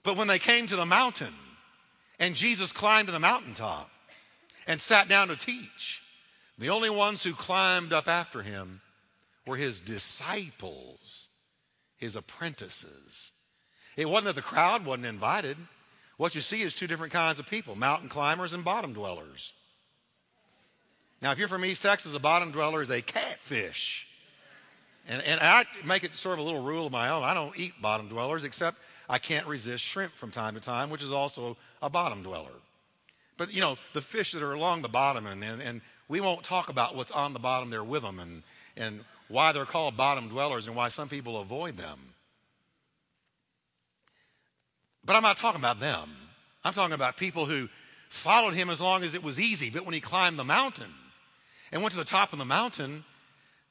But 0.03 0.17
when 0.17 0.27
they 0.27 0.41
came 0.41 0.67
to 0.67 0.77
the 0.77 0.87
mountain, 0.87 1.35
and 2.19 2.35
Jesus 2.35 2.73
climbed 2.73 3.07
to 3.07 3.13
the 3.13 3.21
mountaintop 3.21 3.92
and 4.67 4.81
sat 4.81 5.09
down 5.09 5.29
to 5.29 5.37
teach. 5.37 6.03
The 6.59 6.71
only 6.71 6.91
ones 6.91 7.23
who 7.23 7.33
climbed 7.33 7.93
up 7.93 8.09
after 8.09 8.43
him 8.43 8.81
were 9.47 9.57
his 9.57 9.81
disciples, 9.81 11.29
his 11.97 12.17
apprentices. 12.17 13.33
It 13.97 14.09
wasn't 14.09 14.27
that 14.27 14.37
the 14.37 14.43
crowd 14.43 14.87
wasn't 14.87 15.07
invited. 15.07 15.57
What 16.17 16.35
you 16.35 16.41
see 16.41 16.63
is 16.63 16.75
two 16.75 16.87
different 16.87 17.13
kinds 17.13 17.41
of 17.41 17.47
people 17.47 17.75
mountain 17.75 18.09
climbers 18.09 18.53
and 18.53 18.65
bottom 18.65 18.93
dwellers. 18.93 19.53
Now, 21.21 21.31
if 21.31 21.39
you're 21.39 21.49
from 21.49 21.65
East 21.65 21.83
Texas, 21.83 22.17
a 22.17 22.21
bottom 22.21 22.51
dweller 22.51 22.83
is 22.83 22.91
a 22.91 23.01
catfish. 23.01 24.09
And, 25.09 25.23
and 25.23 25.41
I 25.41 25.65
make 25.85 26.05
it 26.05 26.17
sort 26.17 26.39
of 26.39 26.45
a 26.45 26.49
little 26.49 26.63
rule 26.63 26.87
of 26.87 26.93
my 26.93 27.09
own. 27.09 27.23
I 27.23 27.35
don't 27.35 27.59
eat 27.59 27.81
bottom 27.81 28.09
dwellers 28.09 28.45
except 28.45 28.79
I 29.09 29.19
can't 29.19 29.47
resist 29.47 29.83
shrimp 29.83 30.13
from 30.13 30.31
time 30.31 30.55
to 30.55 30.61
time, 30.61 30.91
which 30.91 31.03
is 31.03 31.13
also 31.13 31.57
a 31.81 31.91
bottom 31.91 32.23
dweller. 32.23 32.53
But, 33.37 33.53
you 33.53 33.61
know, 33.61 33.77
the 33.93 34.01
fish 34.01 34.33
that 34.33 34.43
are 34.43 34.53
along 34.53 34.83
the 34.83 34.89
bottom, 34.89 35.27
and, 35.27 35.43
and, 35.43 35.63
and 35.63 35.81
we 36.09 36.21
won't 36.21 36.45
talk 36.45 36.69
about 36.69 36.95
what's 36.95 37.11
on 37.11 37.33
the 37.33 37.39
bottom 37.39 37.71
there 37.71 37.85
with 37.85 38.03
them 38.03 38.19
and, 38.19 38.43
and 38.77 39.05
why 39.29 39.53
they're 39.53 39.65
called 39.65 39.97
bottom 39.97 40.29
dwellers 40.29 40.67
and 40.67 40.77
why 40.77 40.89
some 40.89 41.09
people 41.09 41.41
avoid 41.41 41.77
them. 41.77 41.99
But 45.05 45.17
I'm 45.17 45.23
not 45.23 45.37
talking 45.37 45.61
about 45.61 45.81
them. 45.81 46.11
I'm 46.65 46.75
talking 46.75 46.95
about 46.95 47.17
people 47.17 47.47
who 47.47 47.69
followed 48.09 48.55
him 48.55 48.71
as 48.71 48.81
long 48.81 49.03
as 49.03 49.15
it 49.15 49.25
was 49.25 49.41
easy. 49.41 49.71
But 49.71 49.85
when 49.85 49.95
he 49.95 50.01
climbed 50.01 50.39
the 50.39 50.45
mountain 50.45 50.93
and 51.73 51.83
went 51.83 51.93
to 51.93 51.99
the 51.99 52.05
top 52.05 52.33
of 52.33 52.39
the 52.39 52.45
mountain, 52.45 53.05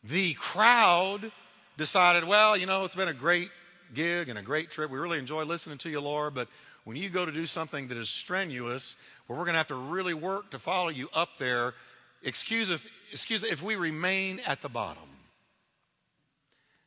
the 0.03 0.33
crowd 0.33 1.31
decided, 1.77 2.27
well, 2.27 2.57
you 2.57 2.65
know, 2.65 2.83
it's 2.83 2.95
been 2.95 3.07
a 3.07 3.13
great 3.13 3.49
gig 3.93 4.29
and 4.29 4.39
a 4.39 4.41
great 4.41 4.71
trip. 4.71 4.89
We 4.89 4.97
really 4.97 5.19
enjoy 5.19 5.43
listening 5.43 5.77
to 5.79 5.89
you, 5.89 6.01
Lord, 6.01 6.33
but 6.33 6.47
when 6.83 6.97
you 6.97 7.09
go 7.09 7.25
to 7.25 7.31
do 7.31 7.45
something 7.45 7.87
that 7.87 7.97
is 7.97 8.09
strenuous, 8.09 8.97
where 9.27 9.37
we're 9.37 9.45
going 9.45 9.53
to 9.53 9.59
have 9.59 9.67
to 9.67 9.75
really 9.75 10.13
work 10.13 10.51
to 10.51 10.59
follow 10.59 10.89
you 10.89 11.09
up 11.13 11.37
there, 11.37 11.73
excuse 12.23 12.69
if, 12.69 12.89
excuse 13.11 13.43
if 13.43 13.61
we 13.61 13.75
remain 13.75 14.41
at 14.47 14.61
the 14.61 14.69
bottom. 14.69 15.03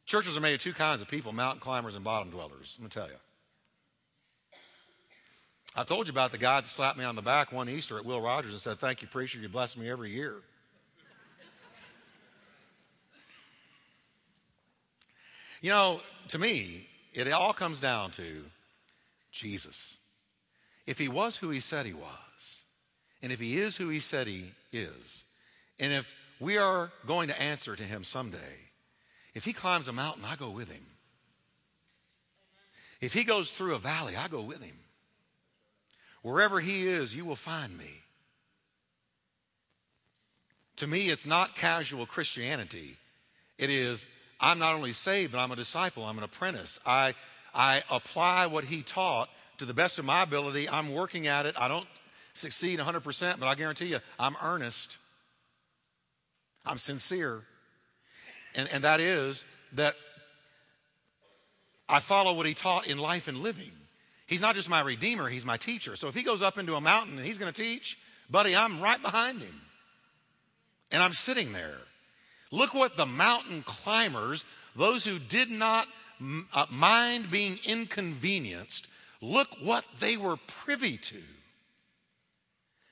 Churches 0.07 0.37
are 0.37 0.41
made 0.41 0.55
of 0.55 0.61
two 0.61 0.73
kinds 0.73 1.01
of 1.01 1.09
people 1.09 1.33
mountain 1.33 1.61
climbers 1.61 1.95
and 1.95 2.05
bottom 2.05 2.31
dwellers. 2.31 2.77
Let 2.79 2.85
me 2.85 2.91
tell 2.91 3.07
you. 3.07 3.17
I 5.77 5.83
told 5.83 6.07
you 6.07 6.13
about 6.13 6.31
the 6.31 6.39
guy 6.39 6.61
that 6.61 6.69
slapped 6.69 6.99
me 6.99 7.05
on 7.05 7.17
the 7.17 7.23
back 7.23 7.51
one 7.51 7.69
Easter 7.69 7.99
at 7.99 8.05
Will 8.05 8.21
Rogers 8.21 8.53
and 8.53 8.61
said, 8.61 8.79
Thank 8.79 9.03
you, 9.03 9.09
preacher. 9.09 9.41
You 9.41 9.49
bless 9.49 9.77
me 9.77 9.89
every 9.89 10.11
year. 10.11 10.37
you 15.61 15.71
know, 15.71 16.01
to 16.29 16.39
me, 16.39 16.87
it 17.13 17.33
all 17.33 17.53
comes 17.53 17.81
down 17.81 18.13
to 18.13 18.45
Jesus. 19.35 19.99
If 20.87 20.99
he 20.99 21.09
was 21.09 21.37
who 21.37 21.51
he 21.51 21.61
said 21.61 21.87
he 21.87 21.93
was, 21.93 22.65
and 23.23 23.33
if 23.33 23.41
he 23.41 23.59
is 23.59 23.77
who 23.77 23.89
he 23.89 24.01
said 24.01 24.27
he 24.27 24.53
is, 24.73 25.25
and 25.81 25.93
if 25.93 26.15
we 26.41 26.57
are 26.57 26.93
going 27.07 27.29
to 27.29 27.43
answer 27.43 27.75
to 27.75 27.83
him 27.83 28.05
someday, 28.05 28.39
if 29.35 29.45
he 29.45 29.53
climbs 29.53 29.89
a 29.89 29.93
mountain, 29.93 30.25
I 30.25 30.37
go 30.37 30.51
with 30.51 30.71
him. 30.71 30.87
If 33.01 33.13
he 33.13 33.25
goes 33.25 33.51
through 33.51 33.75
a 33.75 33.79
valley, 33.79 34.15
I 34.17 34.29
go 34.29 34.43
with 34.43 34.63
him. 34.63 34.77
Wherever 36.23 36.61
he 36.61 36.87
is, 36.87 37.15
you 37.15 37.25
will 37.25 37.35
find 37.35 37.77
me. 37.77 38.03
To 40.77 40.87
me, 40.87 41.07
it's 41.07 41.27
not 41.27 41.55
casual 41.55 42.07
Christianity. 42.07 42.97
It 43.59 43.71
is 43.71 44.07
I'm 44.41 44.59
not 44.59 44.75
only 44.75 44.93
saved, 44.93 45.33
but 45.33 45.39
I'm 45.39 45.53
a 45.53 45.57
disciple, 45.57 46.05
I'm 46.05 46.19
an 46.19 46.25
apprentice. 46.25 46.79
I, 46.85 47.15
I 47.55 47.83
apply 47.91 48.47
what 48.47 48.65
he 48.65 48.83
taught 48.83 49.29
to 49.59 49.65
the 49.65 49.75
best 49.75 49.99
of 49.99 50.05
my 50.05 50.23
ability. 50.23 50.69
I'm 50.69 50.93
working 50.93 51.27
at 51.27 51.47
it. 51.47 51.55
I 51.59 51.69
don't 51.69 51.87
succeed 52.33 52.79
100%, 52.79 53.39
but 53.39 53.47
I 53.47 53.55
guarantee 53.55 53.87
you, 53.87 53.99
I'm 54.19 54.37
earnest. 54.43 54.99
I'm 56.67 56.79
sincere. 56.79 57.43
And, 58.55 58.69
and 58.73 58.85
that 58.85 59.01
is 59.01 59.45
that 59.75 59.95
I 61.89 62.01
follow 62.01 62.35
what 62.35 62.47
he 62.47 62.55
taught 62.55 62.87
in 62.87 62.99
life 62.99 63.29
and 63.29 63.39
living. 63.39 63.71
He's 64.27 64.41
not 64.41 64.55
just 64.55 64.71
my 64.71 64.81
redeemer, 64.81 65.29
he's 65.29 65.45
my 65.45 65.57
teacher. 65.57 65.97
So 65.97 66.09
if 66.09 66.15
he 66.15 66.23
goes 66.23 66.43
up 66.43 66.59
into 66.59 66.75
a 66.75 66.81
mountain 66.81 67.19
and 67.19 67.27
he's 67.27 67.39
going 67.39 67.53
to 67.53 67.63
teach, 67.63 67.99
buddy, 68.31 68.57
I'm 68.57 68.81
right 68.81 69.01
behind 69.01 69.41
him. 69.41 69.61
And 70.91 71.03
I'm 71.03 71.13
sitting 71.13 71.53
there. 71.53 71.79
Look 72.51 72.73
what 72.73 72.97
the 72.97 73.07
mountain 73.07 73.63
climbers, 73.63 74.45
those 74.77 75.05
who 75.05 75.19
did 75.19 75.51
not 75.51 75.89
Uh, 76.53 76.67
mind 76.71 77.31
being 77.31 77.59
inconvenienced, 77.65 78.89
look 79.21 79.49
what 79.61 79.85
they 80.01 80.17
were 80.17 80.37
privy 80.47 80.97
to. 80.97 81.23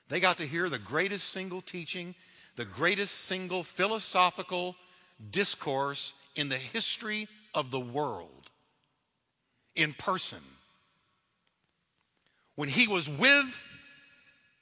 They 0.09 0.19
got 0.19 0.37
to 0.37 0.45
hear 0.45 0.69
the 0.69 0.79
greatest 0.79 1.29
single 1.29 1.61
teaching, 1.61 2.15
the 2.55 2.65
greatest 2.65 3.13
single 3.21 3.63
philosophical 3.63 4.75
discourse 5.31 6.13
in 6.35 6.49
the 6.49 6.57
history 6.57 7.27
of 7.53 7.71
the 7.71 7.79
world 7.79 8.49
in 9.75 9.93
person. 9.93 10.39
When 12.55 12.69
he 12.69 12.87
was 12.87 13.09
with 13.09 13.67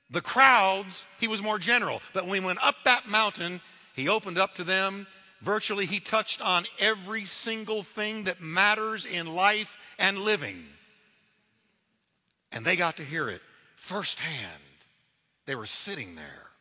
the 0.09 0.21
crowds, 0.21 1.05
he 1.19 1.27
was 1.27 1.41
more 1.41 1.59
general. 1.59 2.01
But 2.13 2.25
when 2.25 2.41
he 2.41 2.45
went 2.45 2.63
up 2.63 2.75
that 2.85 3.07
mountain, 3.07 3.61
he 3.95 4.07
opened 4.07 4.37
up 4.37 4.55
to 4.55 4.63
them. 4.63 5.07
Virtually, 5.41 5.85
he 5.85 5.99
touched 5.99 6.41
on 6.41 6.65
every 6.79 7.25
single 7.25 7.81
thing 7.81 8.25
that 8.25 8.41
matters 8.41 9.05
in 9.05 9.33
life 9.33 9.77
and 9.97 10.19
living. 10.19 10.65
And 12.51 12.63
they 12.63 12.75
got 12.75 12.97
to 12.97 13.03
hear 13.03 13.27
it 13.27 13.41
firsthand. 13.75 14.61
They 15.47 15.55
were 15.55 15.65
sitting 15.65 16.15
there. 16.15 16.51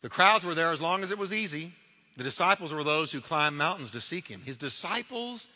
The 0.00 0.08
crowds 0.08 0.44
were 0.44 0.54
there 0.54 0.72
as 0.72 0.80
long 0.80 1.02
as 1.02 1.10
it 1.10 1.18
was 1.18 1.34
easy. 1.34 1.72
The 2.16 2.24
disciples 2.24 2.72
were 2.72 2.84
those 2.84 3.12
who 3.12 3.20
climbed 3.20 3.58
mountains 3.58 3.90
to 3.90 4.00
seek 4.00 4.28
him. 4.28 4.40
His 4.40 4.56
disciples 4.56 5.48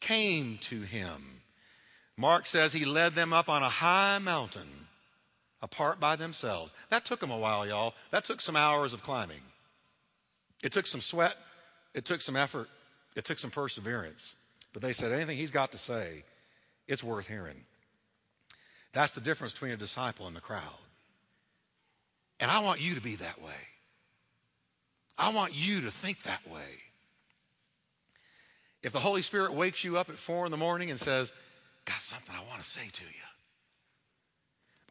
came 0.00 0.58
to 0.62 0.80
him. 0.80 1.42
Mark 2.16 2.46
says 2.46 2.72
he 2.72 2.84
led 2.84 3.12
them 3.12 3.32
up 3.32 3.48
on 3.48 3.62
a 3.62 3.68
high 3.68 4.18
mountain 4.18 4.88
apart 5.62 6.00
by 6.00 6.16
themselves. 6.16 6.74
That 6.88 7.04
took 7.04 7.20
them 7.20 7.30
a 7.30 7.38
while, 7.38 7.66
y'all. 7.66 7.94
That 8.10 8.24
took 8.24 8.40
some 8.40 8.56
hours 8.56 8.92
of 8.92 9.02
climbing. 9.02 9.40
It 10.62 10.72
took 10.72 10.86
some 10.86 11.00
sweat, 11.00 11.36
it 11.94 12.04
took 12.04 12.20
some 12.20 12.36
effort, 12.36 12.68
it 13.16 13.24
took 13.24 13.38
some 13.38 13.50
perseverance. 13.50 14.36
But 14.72 14.82
they 14.82 14.92
said 14.92 15.12
anything 15.12 15.36
he's 15.36 15.50
got 15.50 15.72
to 15.72 15.78
say, 15.78 16.24
it's 16.86 17.02
worth 17.02 17.26
hearing. 17.26 17.64
That's 18.92 19.12
the 19.12 19.20
difference 19.20 19.52
between 19.52 19.72
a 19.72 19.76
disciple 19.76 20.26
and 20.26 20.36
the 20.36 20.40
crowd. 20.40 20.62
And 22.40 22.50
I 22.50 22.60
want 22.60 22.80
you 22.80 22.94
to 22.94 23.00
be 23.00 23.16
that 23.16 23.40
way. 23.40 23.50
I 25.18 25.30
want 25.30 25.54
you 25.54 25.82
to 25.82 25.90
think 25.90 26.22
that 26.22 26.46
way. 26.50 26.82
If 28.82 28.92
the 28.92 28.98
Holy 28.98 29.22
Spirit 29.22 29.52
wakes 29.52 29.84
you 29.84 29.98
up 29.98 30.08
at 30.08 30.16
four 30.16 30.46
in 30.46 30.50
the 30.50 30.56
morning 30.56 30.90
and 30.90 30.98
says, 30.98 31.32
Got 31.84 32.00
something 32.00 32.34
I 32.34 32.48
want 32.48 32.62
to 32.62 32.68
say 32.68 32.88
to 32.92 33.04
you, 33.04 33.10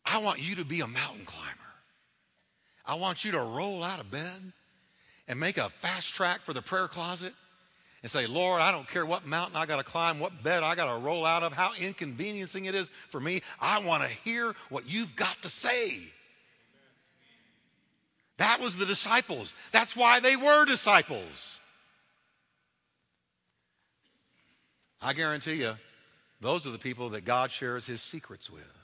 I 0.06 0.20
want 0.20 0.40
you 0.40 0.56
to 0.56 0.66
be 0.66 0.82
a 0.82 0.88
mountain 0.88 1.26
climber. 1.26 1.58
I 2.86 2.96
want 2.96 3.24
you 3.24 3.32
to 3.32 3.40
roll 3.40 3.84
out 3.84 4.00
of 4.00 4.10
bed 4.12 4.54
and 5.30 5.40
make 5.40 5.58
a 5.58 5.70
fast 5.70 6.16
track 6.16 6.42
for 6.42 6.54
the 6.54 6.62
prayer 6.62 6.88
closet 6.88 7.34
and 8.02 8.12
say, 8.12 8.26
Lord, 8.26 8.62
I 8.62 8.72
don't 8.72 8.88
care 8.88 9.06
what 9.06 9.26
mountain 9.26 9.56
I 9.56 9.66
got 9.68 9.78
to 9.78 9.84
climb, 9.84 10.20
what 10.20 10.44
bed 10.44 10.64
I 10.64 10.76
got 10.76 10.94
to 10.94 11.00
roll 11.00 11.26
out 11.26 11.44
of, 11.44 11.54
how 11.54 11.72
inconveniencing 11.80 12.66
it 12.66 12.74
is 12.74 12.90
for 13.10 13.22
me. 13.22 13.42
I 13.62 13.80
want 13.80 14.04
to 14.04 14.10
hear 14.10 14.54
what 14.70 14.92
you've 14.92 15.16
got 15.16 15.42
to 15.44 15.50
say. 15.50 15.98
That 18.38 18.60
was 18.60 18.78
the 18.78 18.86
disciples. 18.86 19.54
That's 19.72 19.96
why 19.96 20.20
they 20.20 20.36
were 20.36 20.66
disciples. 20.66 21.60
I 25.02 25.14
guarantee 25.14 25.56
you, 25.56 25.74
those 26.42 26.66
are 26.66 26.72
the 26.72 26.80
people 26.80 27.10
that 27.10 27.26
God 27.26 27.52
shares 27.52 27.86
his 27.86 28.02
secrets 28.02 28.50
with. 28.50 28.78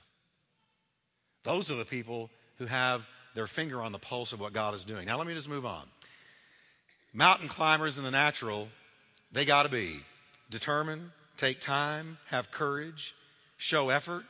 Those 1.44 1.72
are 1.72 1.76
the 1.76 1.86
people 1.86 2.30
who 2.58 2.66
have 2.66 3.08
their 3.34 3.48
finger 3.48 3.82
on 3.82 3.92
the 3.92 4.00
pulse 4.00 4.34
of 4.34 4.40
what 4.40 4.54
God 4.54 4.74
is 4.74 4.86
doing. 4.86 5.08
Now, 5.08 5.18
let 5.18 5.28
me 5.28 5.34
just 5.34 5.50
move 5.50 5.66
on. 5.66 5.86
Mountain 7.18 7.48
climbers 7.48 7.98
in 7.98 8.04
the 8.04 8.12
natural, 8.12 8.68
they 9.32 9.46
got 9.46 9.64
to 9.64 9.70
be 9.70 10.00
determined, 10.50 11.12
take 11.38 11.62
time, 11.62 12.18
have 12.28 12.52
courage, 12.52 13.16
show 13.56 13.88
effort, 13.88 14.26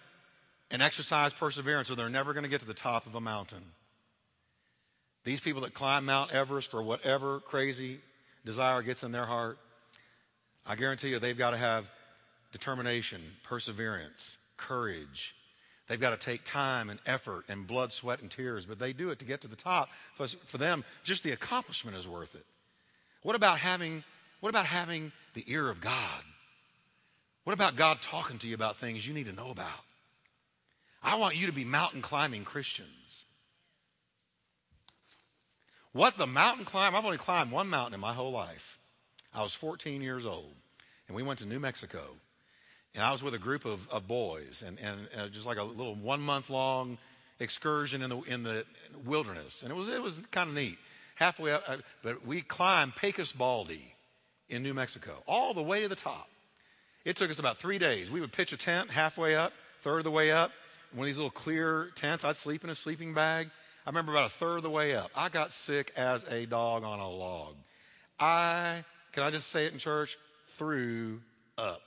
and 0.70 0.84
exercise 0.84 1.34
perseverance, 1.34 1.90
or 1.90 1.96
they're 1.96 2.10
never 2.10 2.32
going 2.32 2.44
to 2.44 2.50
get 2.50 2.60
to 2.60 2.68
the 2.68 2.76
top 2.76 3.08
of 3.08 3.16
a 3.16 3.22
mountain. 3.22 3.64
These 5.24 5.42
people 5.42 5.64
that 5.64 5.74
climb 5.74 6.06
Mount 6.06 6.32
Everest 6.32 6.70
for 6.70 6.84
whatever 6.84 7.40
crazy 7.40 8.02
desire 8.46 8.84
gets 8.84 9.02
in 9.02 9.12
their 9.12 9.26
heart, 9.26 9.58
I 10.64 10.76
guarantee 10.76 11.10
you 11.10 11.18
they've 11.18 11.36
got 11.36 11.52
to 11.52 11.58
have 11.58 11.90
determination, 12.52 13.20
perseverance, 13.42 14.38
courage. 14.58 15.36
They've 15.88 16.00
got 16.00 16.12
to 16.12 16.24
take 16.24 16.44
time 16.44 16.92
and 16.92 17.00
effort 17.08 17.46
and 17.50 17.66
blood, 17.66 17.92
sweat, 17.92 18.22
and 18.22 18.30
tears, 18.30 18.68
but 18.68 18.78
they 18.78 18.94
do 18.94 19.10
it 19.10 19.18
to 19.20 19.26
get 19.26 19.42
to 19.42 19.48
the 19.48 19.56
top. 19.56 19.90
For 20.14 20.60
them, 20.60 20.84
just 21.04 21.24
the 21.24 21.32
accomplishment 21.32 21.98
is 21.98 22.08
worth 22.08 22.36
it. 22.36 22.46
What 23.26 23.36
about 23.36 23.58
having, 23.58 24.04
what 24.40 24.50
about 24.50 24.68
having 24.68 25.12
the 25.34 25.44
ear 25.48 25.68
of 25.68 25.82
God? 25.82 26.22
What 27.44 27.54
about 27.54 27.76
God 27.76 28.00
talking 28.00 28.38
to 28.38 28.48
you 28.48 28.54
about 28.54 28.78
things 28.78 29.08
you 29.08 29.16
need 29.16 29.26
to 29.26 29.32
know 29.32 29.50
about? 29.50 29.82
I 31.02 31.18
want 31.18 31.36
you 31.36 31.48
to 31.48 31.52
be 31.52 31.66
mountain 31.66 32.04
climbing 32.04 32.44
Christians. 32.44 33.26
What 35.92 36.20
the 36.20 36.28
mountain 36.28 36.66
climb? 36.66 36.94
I've 36.94 37.04
only 37.04 37.18
climbed 37.18 37.50
one 37.50 37.68
mountain 37.68 37.96
in 37.96 38.00
my 38.00 38.14
whole 38.14 38.32
life. 38.32 38.78
I 39.34 39.42
was 39.42 39.56
14 39.56 40.04
years 40.04 40.28
old, 40.28 40.54
and 41.08 41.18
we 41.18 41.24
went 41.24 41.40
to 41.40 41.48
New 41.48 41.60
Mexico. 41.60 42.04
And 42.94 43.04
I 43.04 43.12
was 43.12 43.24
with 43.24 43.34
a 43.34 43.40
group 43.40 43.66
of, 43.66 43.90
of 43.90 44.08
boys, 44.08 44.64
and, 44.64 44.78
and 44.80 45.08
uh, 45.20 45.30
just 45.30 45.48
like 45.48 45.58
a 45.58 45.64
little 45.64 45.96
one 45.96 46.22
month 46.22 46.52
long 46.52 47.00
excursion 47.40 48.04
in 48.04 48.12
the, 48.12 48.22
in 48.28 48.44
the 48.44 48.66
wilderness. 49.04 49.64
And 49.64 49.72
it 49.72 49.76
was, 49.76 49.90
it 49.90 50.04
was 50.04 50.22
kind 50.30 50.48
of 50.48 50.56
neat. 50.56 50.78
Halfway 51.16 51.52
up, 51.52 51.64
uh, 51.68 51.78
but 52.04 52.26
we 52.26 52.42
climbed 52.42 52.96
Pecos 52.96 53.32
Baldy 53.32 53.94
in 54.50 54.62
New 54.62 54.74
Mexico, 54.74 55.14
all 55.28 55.54
the 55.54 55.64
way 55.64 55.82
to 55.82 55.88
the 55.88 55.96
top. 55.96 56.30
It 57.06 57.16
took 57.16 57.30
us 57.30 57.40
about 57.40 57.58
three 57.58 57.78
days. 57.78 58.12
We 58.12 58.20
would 58.22 58.32
pitch 58.32 58.52
a 58.52 58.58
tent 58.58 58.90
halfway 58.90 59.36
up, 59.36 59.54
third 59.82 60.00
of 60.00 60.04
the 60.04 60.12
way 60.12 60.32
up, 60.32 60.52
one 60.94 61.04
of 61.04 61.08
these 61.08 61.18
little 61.18 61.32
clear 61.32 61.92
tents. 61.96 62.26
I'd 62.26 62.36
sleep 62.36 62.64
in 62.64 62.70
a 62.70 62.76
sleeping 62.76 63.14
bag. 63.14 63.50
I 63.86 63.90
remember 63.90 64.12
about 64.12 64.26
a 64.26 64.34
third 64.34 64.58
of 64.58 64.64
the 64.64 64.70
way 64.70 64.96
up, 64.96 65.12
I 65.16 65.30
got 65.30 65.52
sick 65.52 65.92
as 65.96 66.24
a 66.26 66.46
dog 66.46 66.84
on 66.84 67.00
a 67.00 67.10
log. 67.10 67.54
I, 68.20 68.84
can 69.12 69.24
I 69.24 69.30
just 69.30 69.50
say 69.50 69.66
it 69.66 69.74
in 69.74 69.80
church? 69.80 70.18
Threw 70.58 71.20
up. 71.58 71.82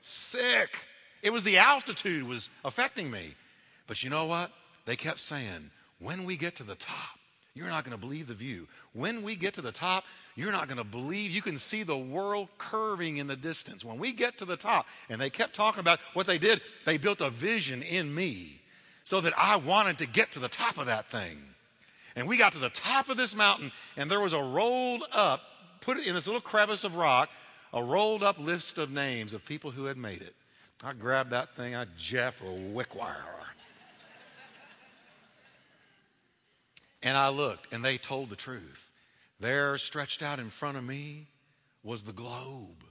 Sick. 0.00 0.78
It 1.22 1.32
was 1.32 1.44
the 1.44 1.58
altitude 1.58 2.26
was 2.26 2.50
affecting 2.64 3.10
me. 3.10 3.34
But 3.86 4.02
you 4.02 4.10
know 4.10 4.26
what? 4.26 4.50
They 4.84 4.96
kept 4.96 5.20
saying, 5.20 5.70
when 6.00 6.24
we 6.24 6.36
get 6.36 6.56
to 6.56 6.62
the 6.62 6.74
top, 6.74 7.17
you're 7.58 7.68
not 7.68 7.84
going 7.84 7.96
to 7.96 8.00
believe 8.00 8.28
the 8.28 8.34
view. 8.34 8.68
When 8.92 9.22
we 9.22 9.34
get 9.34 9.54
to 9.54 9.60
the 9.60 9.72
top, 9.72 10.04
you're 10.36 10.52
not 10.52 10.68
going 10.68 10.78
to 10.78 10.84
believe. 10.84 11.32
You 11.32 11.42
can 11.42 11.58
see 11.58 11.82
the 11.82 11.98
world 11.98 12.50
curving 12.56 13.16
in 13.16 13.26
the 13.26 13.36
distance. 13.36 13.84
When 13.84 13.98
we 13.98 14.12
get 14.12 14.38
to 14.38 14.44
the 14.44 14.56
top, 14.56 14.86
and 15.10 15.20
they 15.20 15.28
kept 15.28 15.54
talking 15.54 15.80
about 15.80 15.98
what 16.14 16.28
they 16.28 16.38
did, 16.38 16.60
they 16.86 16.98
built 16.98 17.20
a 17.20 17.30
vision 17.30 17.82
in 17.82 18.14
me 18.14 18.60
so 19.02 19.20
that 19.20 19.32
I 19.36 19.56
wanted 19.56 19.98
to 19.98 20.06
get 20.06 20.32
to 20.32 20.38
the 20.38 20.48
top 20.48 20.78
of 20.78 20.86
that 20.86 21.10
thing. 21.10 21.36
And 22.14 22.28
we 22.28 22.38
got 22.38 22.52
to 22.52 22.58
the 22.58 22.70
top 22.70 23.08
of 23.08 23.16
this 23.16 23.34
mountain, 23.34 23.72
and 23.96 24.08
there 24.08 24.20
was 24.20 24.32
a 24.32 24.42
rolled 24.42 25.02
up, 25.12 25.42
put 25.80 25.96
it 25.96 26.06
in 26.06 26.14
this 26.14 26.26
little 26.26 26.40
crevice 26.40 26.84
of 26.84 26.94
rock, 26.96 27.28
a 27.72 27.82
rolled 27.82 28.22
up 28.22 28.38
list 28.38 28.78
of 28.78 28.92
names 28.92 29.34
of 29.34 29.44
people 29.44 29.72
who 29.72 29.86
had 29.86 29.96
made 29.96 30.22
it. 30.22 30.34
I 30.84 30.92
grabbed 30.92 31.30
that 31.30 31.56
thing, 31.56 31.74
I 31.74 31.86
Jeff 31.96 32.40
Wickwire. 32.40 33.24
And 37.02 37.16
I 37.16 37.28
looked, 37.28 37.72
and 37.72 37.84
they 37.84 37.98
told 37.98 38.30
the 38.30 38.36
truth. 38.36 38.90
There, 39.40 39.78
stretched 39.78 40.22
out 40.22 40.38
in 40.38 40.50
front 40.50 40.76
of 40.76 40.84
me, 40.84 41.26
was 41.82 42.02
the 42.02 42.12
globe 42.12 42.84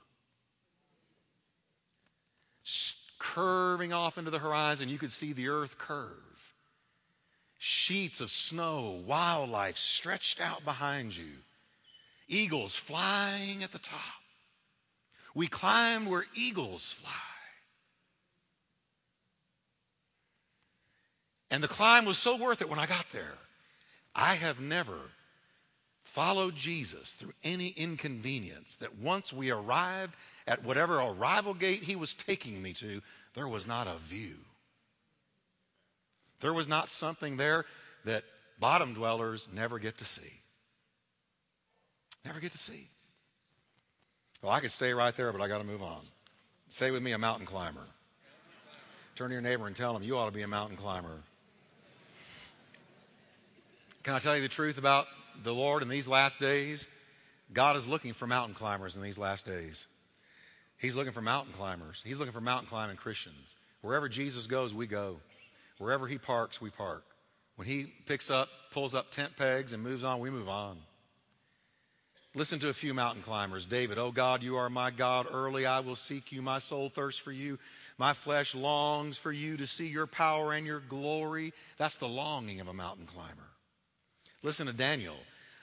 curving 3.20 3.94
off 3.94 4.18
into 4.18 4.32
the 4.32 4.40
horizon, 4.40 4.90
you 4.90 4.98
could 4.98 5.12
see 5.12 5.34
the 5.34 5.50
earth 5.50 5.78
curve. 5.78 6.54
Sheets 7.60 8.22
of 8.22 8.30
snow, 8.30 9.02
wildlife 9.06 9.78
stretched 9.78 10.40
out 10.40 10.64
behind 10.64 11.16
you, 11.16 11.32
eagles 12.28 12.76
flying 12.76 13.64
at 13.64 13.72
the 13.72 13.80
top. 13.80 14.00
We 15.34 15.48
climbed 15.48 16.08
where 16.08 16.26
eagles 16.36 16.92
fly. 16.92 17.12
And 21.50 21.64
the 21.64 21.68
climb 21.68 22.06
was 22.06 22.18
so 22.18 22.38
worth 22.38 22.62
it 22.62 22.70
when 22.70 22.80
I 22.80 22.86
got 22.86 23.06
there. 23.12 23.36
I 24.18 24.34
have 24.34 24.60
never 24.60 24.98
followed 26.04 26.56
Jesus 26.56 27.12
through 27.12 27.34
any 27.44 27.70
inconvenience 27.78 28.76
that 28.78 28.98
once 28.98 29.32
we 29.32 29.52
arrived 29.52 30.16
at 30.48 30.64
whatever 30.64 30.96
arrival 31.00 31.54
gate 31.54 31.84
he 31.84 31.96
was 31.96 32.16
taking 32.16 32.62
me 32.62 32.74
to, 32.74 33.02
there 33.36 33.48
was 33.48 33.68
not 33.68 33.86
a 33.86 34.00
view. 34.00 34.36
There 36.40 36.54
was 36.54 36.68
not 36.68 36.90
something 36.90 37.38
there 37.38 37.66
that 38.06 38.24
bottom 38.60 38.94
dwellers 38.94 39.48
never 39.54 39.78
get 39.78 39.98
to 40.00 40.06
see. 40.06 40.34
Never 42.26 42.40
get 42.40 42.52
to 42.54 42.58
see. 42.58 42.88
Well, 44.42 44.52
I 44.52 44.60
could 44.60 44.72
stay 44.72 44.94
right 44.94 45.16
there, 45.16 45.32
but 45.32 45.42
I 45.42 45.48
got 45.48 45.62
to 45.62 45.68
move 45.68 45.84
on. 45.84 46.02
Say 46.70 46.90
with 46.90 47.04
me, 47.04 47.12
a 47.12 47.18
mountain 47.18 47.46
climber. 47.46 47.86
Turn 49.16 49.30
to 49.30 49.34
your 49.34 49.42
neighbor 49.42 49.68
and 49.68 49.76
tell 49.76 49.96
him, 49.96 50.04
You 50.04 50.18
ought 50.18 50.26
to 50.26 50.32
be 50.32 50.42
a 50.42 50.48
mountain 50.48 50.78
climber. 50.78 51.22
Can 54.08 54.16
I 54.16 54.20
tell 54.20 54.38
you 54.38 54.42
the 54.42 54.48
truth 54.48 54.78
about 54.78 55.06
the 55.44 55.54
Lord 55.54 55.84
in 55.84 55.90
these 55.90 56.08
last 56.08 56.40
days? 56.40 56.88
God 57.52 57.76
is 57.76 57.90
looking 57.90 58.14
for 58.14 58.26
mountain 58.26 58.56
climbers 58.56 58.96
in 58.96 59.02
these 59.02 59.18
last 59.18 59.46
days. 59.46 59.86
He's 60.78 60.96
looking 60.96 61.12
for 61.12 61.22
mountain 61.22 61.52
climbers. 61.52 62.02
He's 62.06 62.18
looking 62.18 62.32
for 62.32 62.40
mountain 62.40 62.70
climbing 62.70 62.96
Christians. 62.96 63.58
Wherever 63.82 64.08
Jesus 64.08 64.48
goes, 64.48 64.74
we 64.74 64.88
go. 64.88 65.18
Wherever 65.78 66.08
he 66.08 66.18
parks, 66.18 66.62
we 66.62 66.70
park. 66.70 67.04
When 67.58 67.68
he 67.68 67.92
picks 68.06 68.30
up, 68.32 68.48
pulls 68.72 68.96
up 68.96 69.12
tent 69.12 69.36
pegs, 69.36 69.74
and 69.74 69.84
moves 69.84 70.06
on, 70.06 70.22
we 70.22 70.30
move 70.30 70.48
on. 70.48 70.78
Listen 72.34 72.60
to 72.60 72.70
a 72.70 72.74
few 72.74 72.94
mountain 72.94 73.24
climbers. 73.24 73.66
David, 73.66 73.98
oh 73.98 74.14
God, 74.14 74.42
you 74.42 74.56
are 74.56 74.70
my 74.70 74.90
God. 74.90 75.28
Early 75.30 75.66
I 75.66 75.82
will 75.82 75.96
seek 75.96 76.32
you. 76.32 76.42
My 76.42 76.60
soul 76.60 76.88
thirsts 76.88 77.20
for 77.20 77.34
you. 77.34 77.60
My 77.98 78.14
flesh 78.14 78.56
longs 78.56 79.18
for 79.18 79.34
you 79.34 79.58
to 79.58 79.68
see 79.68 79.88
your 79.88 80.08
power 80.08 80.54
and 80.54 80.66
your 80.66 80.80
glory. 80.80 81.52
That's 81.76 81.98
the 81.98 82.08
longing 82.08 82.62
of 82.62 82.70
a 82.70 82.74
mountain 82.74 83.06
climber. 83.06 83.50
Listen 84.44 84.68
to 84.68 84.74
Daniel. 84.74 85.18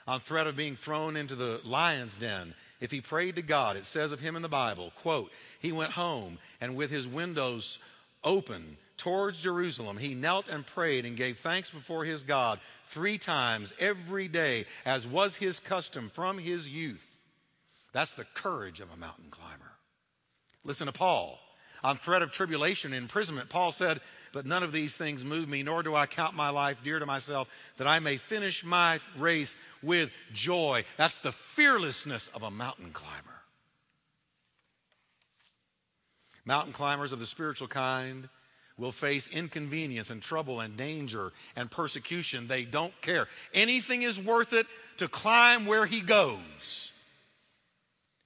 On 0.07 0.19
threat 0.19 0.47
of 0.47 0.55
being 0.55 0.75
thrown 0.75 1.17
into 1.17 1.35
the 1.35 1.59
lion's 1.65 2.17
den, 2.17 2.53
if 2.79 2.91
he 2.91 3.01
prayed 3.01 3.35
to 3.37 3.41
God, 3.41 3.75
it 3.75 3.85
says 3.85 4.11
of 4.11 4.19
him 4.19 4.35
in 4.35 4.41
the 4.41 4.49
Bible, 4.49 4.91
quote, 4.95 5.31
he 5.59 5.71
went 5.71 5.91
home 5.91 6.37
and 6.61 6.75
with 6.75 6.91
his 6.91 7.07
windows 7.07 7.79
open 8.23 8.77
towards 8.97 9.41
Jerusalem, 9.41 9.97
he 9.97 10.13
knelt 10.13 10.49
and 10.49 10.65
prayed 10.65 11.05
and 11.05 11.17
gave 11.17 11.37
thanks 11.37 11.69
before 11.69 12.05
his 12.05 12.23
God 12.23 12.59
three 12.85 13.17
times 13.17 13.73
every 13.79 14.27
day, 14.27 14.65
as 14.85 15.07
was 15.07 15.35
his 15.35 15.59
custom 15.59 16.09
from 16.09 16.37
his 16.37 16.67
youth. 16.67 17.19
That's 17.93 18.13
the 18.13 18.25
courage 18.33 18.79
of 18.79 18.91
a 18.93 18.97
mountain 18.97 19.29
climber. 19.29 19.71
Listen 20.63 20.87
to 20.87 20.93
Paul. 20.93 21.39
On 21.83 21.97
threat 21.97 22.23
of 22.23 22.31
tribulation 22.31 22.93
and 22.93 23.03
imprisonment, 23.03 23.49
Paul 23.49 23.71
said, 23.71 23.99
But 24.35 24.45
none 24.45 24.63
of 24.63 24.73
these 24.73 24.97
things 24.97 25.23
move 25.23 25.47
me, 25.47 25.63
nor 25.63 25.81
do 25.81 25.95
I 25.95 26.07
count 26.07 26.35
my 26.35 26.49
life 26.49 26.83
dear 26.83 26.99
to 26.99 27.05
myself, 27.05 27.47
that 27.77 27.87
I 27.87 27.99
may 27.99 28.17
finish 28.17 28.65
my 28.65 28.99
race 29.17 29.55
with 29.81 30.11
joy. 30.33 30.83
That's 30.97 31.19
the 31.19 31.31
fearlessness 31.31 32.27
of 32.35 32.43
a 32.43 32.51
mountain 32.51 32.91
climber. 32.91 33.41
Mountain 36.43 36.73
climbers 36.73 37.13
of 37.13 37.19
the 37.19 37.25
spiritual 37.25 37.69
kind 37.69 38.27
will 38.77 38.91
face 38.91 39.29
inconvenience 39.29 40.09
and 40.09 40.21
trouble 40.21 40.59
and 40.59 40.75
danger 40.75 41.31
and 41.55 41.71
persecution. 41.71 42.49
They 42.49 42.65
don't 42.65 42.93
care. 42.99 43.29
Anything 43.53 44.01
is 44.01 44.19
worth 44.19 44.51
it 44.51 44.67
to 44.97 45.07
climb 45.07 45.65
where 45.65 45.85
he 45.85 46.01
goes. 46.01 46.91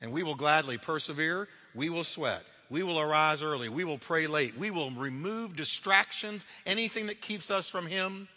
And 0.02 0.12
we 0.12 0.24
will 0.24 0.34
gladly 0.34 0.80
persevere. 0.80 1.48
We 1.76 1.91
will 1.91 2.04
sweat. 2.04 2.43
We 2.69 2.84
will 2.84 2.99
arise 2.99 3.41
early. 3.41 3.67
We 3.69 3.84
will 3.84 3.97
pray 3.97 4.27
late. 4.27 4.58
We 4.58 4.69
will 4.69 4.91
remove 4.91 5.55
distractions, 5.55 6.45
anything 6.65 7.08
that 7.08 7.21
keeps 7.21 7.49
us 7.49 7.67
from 7.67 7.88
him. 7.88 8.27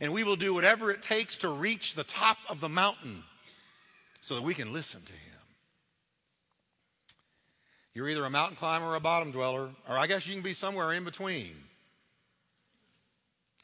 And 0.00 0.12
we 0.12 0.24
will 0.24 0.36
do 0.36 0.54
whatever 0.54 0.90
it 0.90 1.02
takes 1.02 1.38
to 1.38 1.48
reach 1.48 1.94
the 1.94 2.04
top 2.04 2.38
of 2.48 2.60
the 2.60 2.68
mountain 2.68 3.22
so 4.20 4.34
that 4.34 4.42
we 4.42 4.54
can 4.54 4.72
listen 4.72 5.00
to 5.02 5.12
him. 5.12 5.20
You're 7.94 8.08
either 8.08 8.24
a 8.24 8.30
mountain 8.30 8.56
climber 8.56 8.86
or 8.86 8.94
a 8.94 9.00
bottom 9.00 9.32
dweller, 9.32 9.70
or 9.88 9.98
I 9.98 10.06
guess 10.06 10.26
you 10.26 10.34
can 10.34 10.42
be 10.42 10.52
somewhere 10.52 10.92
in 10.92 11.04
between. 11.04 11.50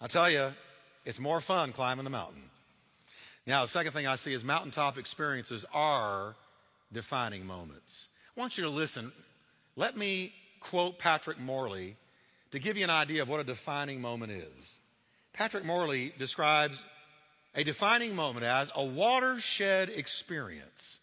I 0.00 0.08
tell 0.08 0.28
you, 0.28 0.48
it's 1.04 1.20
more 1.20 1.40
fun 1.40 1.72
climbing 1.72 2.04
the 2.04 2.10
mountain. 2.10 2.42
Now, 3.46 3.62
the 3.62 3.68
second 3.68 3.92
thing 3.92 4.06
I 4.06 4.16
see 4.16 4.32
is 4.32 4.42
mountaintop 4.42 4.98
experiences 4.98 5.64
are 5.72 6.34
defining 6.92 7.46
moments. 7.46 8.08
I 8.36 8.40
want 8.40 8.56
you 8.56 8.64
to 8.64 8.70
listen. 8.70 9.12
Let 9.76 9.96
me 9.96 10.32
quote 10.60 10.98
Patrick 10.98 11.38
Morley 11.38 11.96
to 12.52 12.58
give 12.58 12.76
you 12.76 12.84
an 12.84 12.90
idea 12.90 13.22
of 13.22 13.28
what 13.28 13.40
a 13.40 13.44
defining 13.44 14.00
moment 14.00 14.32
is. 14.32 14.80
Patrick 15.32 15.64
Morley 15.64 16.12
describes 16.18 16.86
a 17.54 17.64
defining 17.64 18.14
moment 18.14 18.44
as 18.44 18.70
a 18.74 18.84
watershed 18.84 19.88
experience 19.88 21.00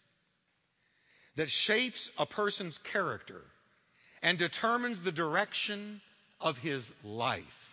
that 1.36 1.50
shapes 1.50 2.10
a 2.18 2.26
person's 2.26 2.78
character 2.78 3.42
and 4.22 4.38
determines 4.38 5.00
the 5.00 5.12
direction 5.12 6.00
of 6.40 6.58
his 6.58 6.92
life. 7.04 7.68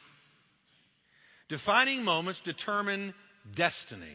Defining 1.48 2.04
moments 2.04 2.40
determine 2.40 3.14
destiny. 3.54 4.06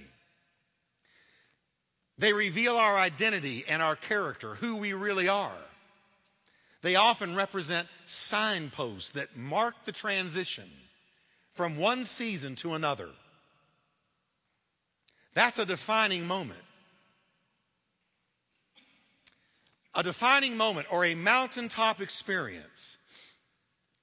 They 2.17 2.33
reveal 2.33 2.77
our 2.77 2.97
identity 2.97 3.65
and 3.69 3.83
our 3.83 3.97
character, 3.97 4.55
who 4.55 4.77
we 4.77 4.93
really 4.93 5.29
are. 5.29 5.53
They 6.85 6.97
often 6.97 7.35
represent 7.35 7.89
signposts 8.05 9.13
that 9.13 9.39
mark 9.39 9.75
the 9.87 9.91
transition 9.91 10.71
from 11.55 11.79
one 11.79 12.05
season 12.05 12.57
to 12.57 12.75
another. 12.75 13.09
That's 15.33 15.59
a 15.59 15.65
defining 15.65 16.27
moment. 16.27 16.61
A 19.95 20.03
defining 20.03 20.59
moment 20.59 20.87
or 20.93 21.07
a 21.07 21.15
mountaintop 21.15 22.03
experience 22.03 22.99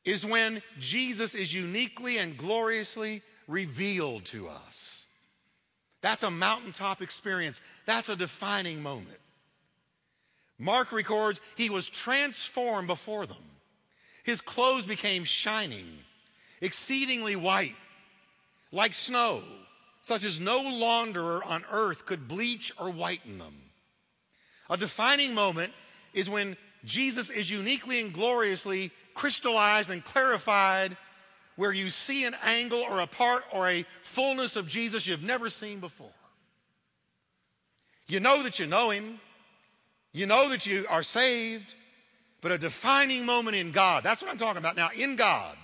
is 0.04 0.26
when 0.26 0.64
Jesus 0.80 1.36
is 1.36 1.54
uniquely 1.54 2.18
and 2.18 2.36
gloriously 2.36 3.22
revealed 3.48 4.26
to 4.26 4.50
us. 4.50 5.06
That's 6.02 6.24
a 6.24 6.32
mountaintop 6.32 7.04
experience. 7.04 7.62
That's 7.86 8.10
a 8.10 8.16
defining 8.16 8.82
moment. 8.82 9.21
Mark 10.62 10.92
records 10.92 11.42
he 11.56 11.72
was 11.72 11.90
transformed 11.90 12.88
before 12.88 13.26
them. 13.26 13.44
His 14.24 14.42
clothes 14.42 14.86
became 14.86 15.24
shining, 15.24 15.88
exceedingly 16.62 17.36
white, 17.36 17.76
like 18.72 18.94
snow, 18.94 19.42
such 20.02 20.24
as 20.24 20.40
no 20.40 20.62
launderer 20.62 21.42
on 21.48 21.64
earth 21.72 22.06
could 22.06 22.28
bleach 22.28 22.72
or 22.80 22.92
whiten 22.92 23.40
them. 23.40 23.56
A 24.70 24.78
defining 24.78 25.34
moment 25.34 25.74
is 26.14 26.30
when 26.30 26.56
Jesus 26.86 27.32
is 27.32 27.50
uniquely 27.50 28.00
and 28.00 28.14
gloriously 28.14 28.92
crystallized 29.16 29.90
and 29.90 30.06
clarified, 30.06 30.96
where 31.56 31.74
you 31.74 31.90
see 31.90 32.26
an 32.26 32.36
angle 32.46 32.82
or 32.82 33.00
a 33.00 33.08
part 33.08 33.44
or 33.52 33.68
a 33.68 33.84
fullness 34.04 34.56
of 34.56 34.68
Jesus 34.68 35.08
you've 35.08 35.24
never 35.24 35.50
seen 35.50 35.80
before. 35.80 36.14
You 38.08 38.20
know 38.20 38.44
that 38.44 38.60
you 38.60 38.68
know 38.68 38.92
Him, 38.92 39.20
you 40.14 40.26
know 40.26 40.50
that 40.50 40.66
you 40.66 40.86
are 40.90 41.04
saved, 41.04 41.76
but 42.42 42.52
a 42.52 42.58
defining 42.58 43.26
moment 43.26 43.56
in 43.56 43.72
God, 43.72 44.04
that's 44.04 44.22
what 44.22 44.32
I'm 44.32 44.38
talking 44.38 44.58
about 44.58 44.76
now, 44.76 44.90
in 44.98 45.16
God, 45.16 45.58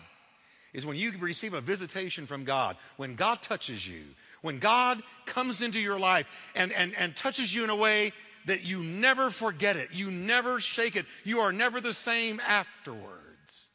is 0.74 0.86
when 0.86 0.96
you 0.96 1.12
receive 1.20 1.54
a 1.54 1.62
visitation 1.62 2.26
from 2.26 2.44
God, 2.44 2.78
when 2.98 3.16
God 3.16 3.42
touches 3.42 3.88
you, 3.88 4.04
when 4.42 4.60
God 4.60 5.02
comes 5.26 5.62
into 5.62 5.80
your 5.80 6.00
life 6.00 6.28
and, 6.56 6.72
and, 6.72 6.94
and 6.98 7.16
touches 7.16 7.54
you 7.54 7.64
in 7.64 7.70
a 7.70 7.76
way 7.76 8.12
that 8.46 8.64
you 8.64 8.82
never 8.82 9.30
forget 9.30 9.76
it, 9.76 9.90
you 9.92 10.12
never 10.12 10.60
shake 10.60 10.96
it, 10.96 11.06
you 11.24 11.40
are 11.40 11.52
never 11.52 11.82
the 11.82 11.94
same 11.94 12.40
afterwards. 12.48 13.70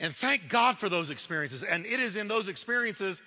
And 0.00 0.16
thank 0.16 0.48
God 0.48 0.78
for 0.78 0.88
those 0.88 1.10
experiences. 1.10 1.62
And 1.62 1.84
it 1.84 2.00
is 2.00 2.16
in 2.16 2.26
those 2.26 2.48
experiences 2.48 3.22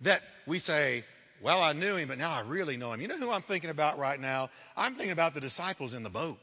that 0.00 0.22
we 0.46 0.58
say, 0.58 1.04
Well, 1.40 1.62
I 1.62 1.72
knew 1.72 1.96
him, 1.96 2.08
but 2.08 2.18
now 2.18 2.32
I 2.32 2.40
really 2.40 2.76
know 2.76 2.92
him. 2.92 3.00
You 3.00 3.08
know 3.08 3.18
who 3.18 3.30
I'm 3.30 3.42
thinking 3.42 3.70
about 3.70 3.98
right 3.98 4.18
now? 4.18 4.50
I'm 4.76 4.94
thinking 4.94 5.12
about 5.12 5.34
the 5.34 5.40
disciples 5.40 5.94
in 5.94 6.02
the 6.02 6.10
boat. 6.10 6.38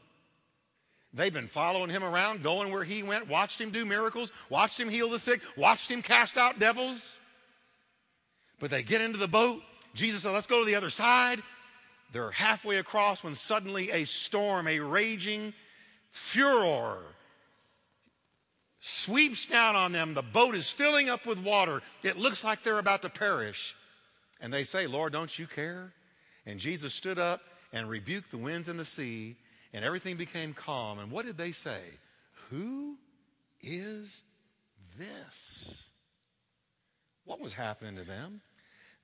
They've 1.12 1.32
been 1.32 1.48
following 1.48 1.90
him 1.90 2.04
around, 2.04 2.42
going 2.42 2.70
where 2.70 2.84
he 2.84 3.02
went, 3.02 3.28
watched 3.28 3.60
him 3.60 3.70
do 3.70 3.84
miracles, 3.84 4.32
watched 4.50 4.78
him 4.78 4.88
heal 4.88 5.08
the 5.08 5.18
sick, 5.18 5.40
watched 5.56 5.90
him 5.90 6.02
cast 6.02 6.36
out 6.36 6.58
devils. 6.58 7.20
But 8.58 8.70
they 8.70 8.82
get 8.82 9.00
into 9.00 9.18
the 9.18 9.28
boat 9.28 9.62
Jesus 9.96 10.22
said, 10.22 10.32
Let's 10.32 10.46
go 10.46 10.60
to 10.60 10.66
the 10.66 10.76
other 10.76 10.90
side. 10.90 11.42
They're 12.12 12.30
halfway 12.30 12.76
across 12.76 13.24
when 13.24 13.34
suddenly 13.34 13.90
a 13.90 14.04
storm, 14.04 14.68
a 14.68 14.78
raging 14.78 15.52
furor, 16.10 17.02
sweeps 18.78 19.46
down 19.46 19.74
on 19.74 19.90
them. 19.90 20.14
The 20.14 20.22
boat 20.22 20.54
is 20.54 20.70
filling 20.70 21.08
up 21.08 21.26
with 21.26 21.42
water. 21.42 21.82
It 22.04 22.16
looks 22.16 22.44
like 22.44 22.62
they're 22.62 22.78
about 22.78 23.02
to 23.02 23.08
perish. 23.08 23.74
And 24.40 24.52
they 24.52 24.62
say, 24.62 24.86
Lord, 24.86 25.12
don't 25.12 25.38
you 25.38 25.46
care? 25.46 25.92
And 26.44 26.60
Jesus 26.60 26.94
stood 26.94 27.18
up 27.18 27.40
and 27.72 27.88
rebuked 27.88 28.30
the 28.30 28.38
winds 28.38 28.68
and 28.68 28.78
the 28.78 28.84
sea, 28.84 29.36
and 29.72 29.84
everything 29.84 30.16
became 30.16 30.54
calm. 30.54 30.98
And 30.98 31.10
what 31.10 31.26
did 31.26 31.36
they 31.36 31.52
say? 31.52 31.80
Who 32.50 32.96
is 33.62 34.22
this? 34.98 35.88
What 37.24 37.40
was 37.40 37.52
happening 37.52 37.96
to 37.96 38.04
them? 38.04 38.40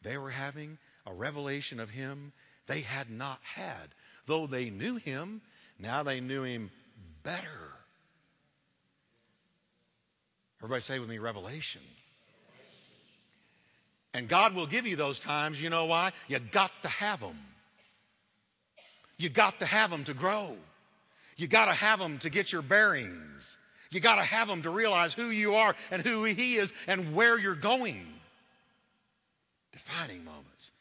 They 0.03 0.17
were 0.17 0.31
having 0.31 0.79
a 1.07 1.13
revelation 1.13 1.81
of 1.81 1.91
him 1.91 2.33
they 2.67 2.81
had 2.81 3.11
not 3.11 3.41
had. 3.43 3.89
Though 4.27 4.47
they 4.47 4.71
knew 4.71 4.97
him, 4.97 5.41
now 5.79 6.03
they 6.03 6.21
knew 6.21 6.45
him 6.45 6.71
better. 7.23 7.75
Everybody 10.61 10.81
say 10.81 11.01
with 11.01 11.09
me, 11.09 11.19
revelation. 11.19 11.83
And 14.15 14.29
God 14.29 14.55
will 14.55 14.67
give 14.67 14.87
you 14.87 14.97
those 14.97 15.19
times. 15.19 15.61
You 15.61 15.71
know 15.71 15.87
why? 15.87 16.13
You 16.29 16.39
got 16.39 16.71
to 16.83 16.89
have 16.89 17.21
them. 17.21 17.39
You 19.17 19.29
got 19.29 19.59
to 19.61 19.67
have 19.67 19.91
them 19.91 20.05
to 20.05 20.15
grow. 20.15 20.57
You 21.37 21.47
got 21.47 21.67
to 21.67 21.73
have 21.73 21.99
them 21.99 22.19
to 22.19 22.31
get 22.31 22.53
your 22.53 22.63
bearings. 22.63 23.59
You 23.91 24.01
got 24.01 24.17
to 24.17 24.23
have 24.23 24.49
them 24.49 24.63
to 24.63 24.71
realize 24.71 25.15
who 25.15 25.27
you 25.27 25.55
are 25.55 25.75
and 25.91 26.03
who 26.03 26.25
He 26.25 26.55
is 26.55 26.73
and 26.87 27.15
where 27.15 27.39
you're 27.39 27.55
going. 27.55 28.07
Defining 29.73 30.25
moments. 30.25 30.73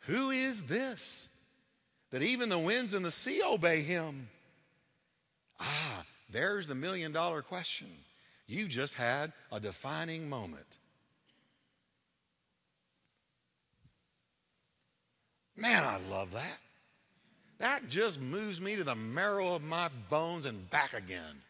Who 0.00 0.30
is 0.30 0.62
this 0.62 1.28
that 2.10 2.22
even 2.22 2.48
the 2.48 2.58
winds 2.58 2.94
and 2.94 3.04
the 3.04 3.10
sea 3.10 3.42
obey 3.42 3.82
Him? 3.82 4.28
Ah, 5.60 6.04
there's 6.30 6.66
the 6.66 6.74
million 6.74 7.12
dollar 7.12 7.42
question. 7.42 7.88
You 8.46 8.66
just 8.66 8.94
had 8.94 9.32
a 9.50 9.60
defining 9.60 10.28
moment. 10.28 10.78
Man, 15.56 15.82
I 15.84 15.98
love 16.10 16.32
that. 16.32 16.58
That 17.58 17.88
just 17.88 18.20
moves 18.20 18.60
me 18.60 18.76
to 18.76 18.84
the 18.84 18.94
marrow 18.94 19.54
of 19.54 19.62
my 19.62 19.88
bones 20.10 20.46
and 20.46 20.68
back 20.70 20.94
again. 20.94 21.42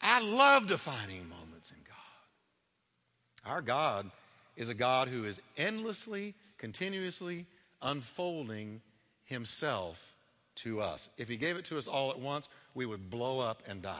I 0.00 0.20
love 0.20 0.66
defining 0.66 1.28
moments 1.28 1.72
in 1.72 1.78
God. 1.86 3.50
Our 3.50 3.62
God 3.62 4.10
is 4.56 4.68
a 4.68 4.74
God 4.74 5.08
who 5.08 5.24
is 5.24 5.40
endlessly, 5.56 6.34
continuously 6.58 7.46
unfolding 7.82 8.80
himself 9.24 10.14
to 10.56 10.80
us. 10.80 11.08
If 11.18 11.28
he 11.28 11.36
gave 11.36 11.56
it 11.56 11.64
to 11.66 11.78
us 11.78 11.88
all 11.88 12.10
at 12.10 12.18
once, 12.18 12.48
we 12.74 12.86
would 12.86 13.10
blow 13.10 13.40
up 13.40 13.62
and 13.66 13.82
die. 13.82 13.96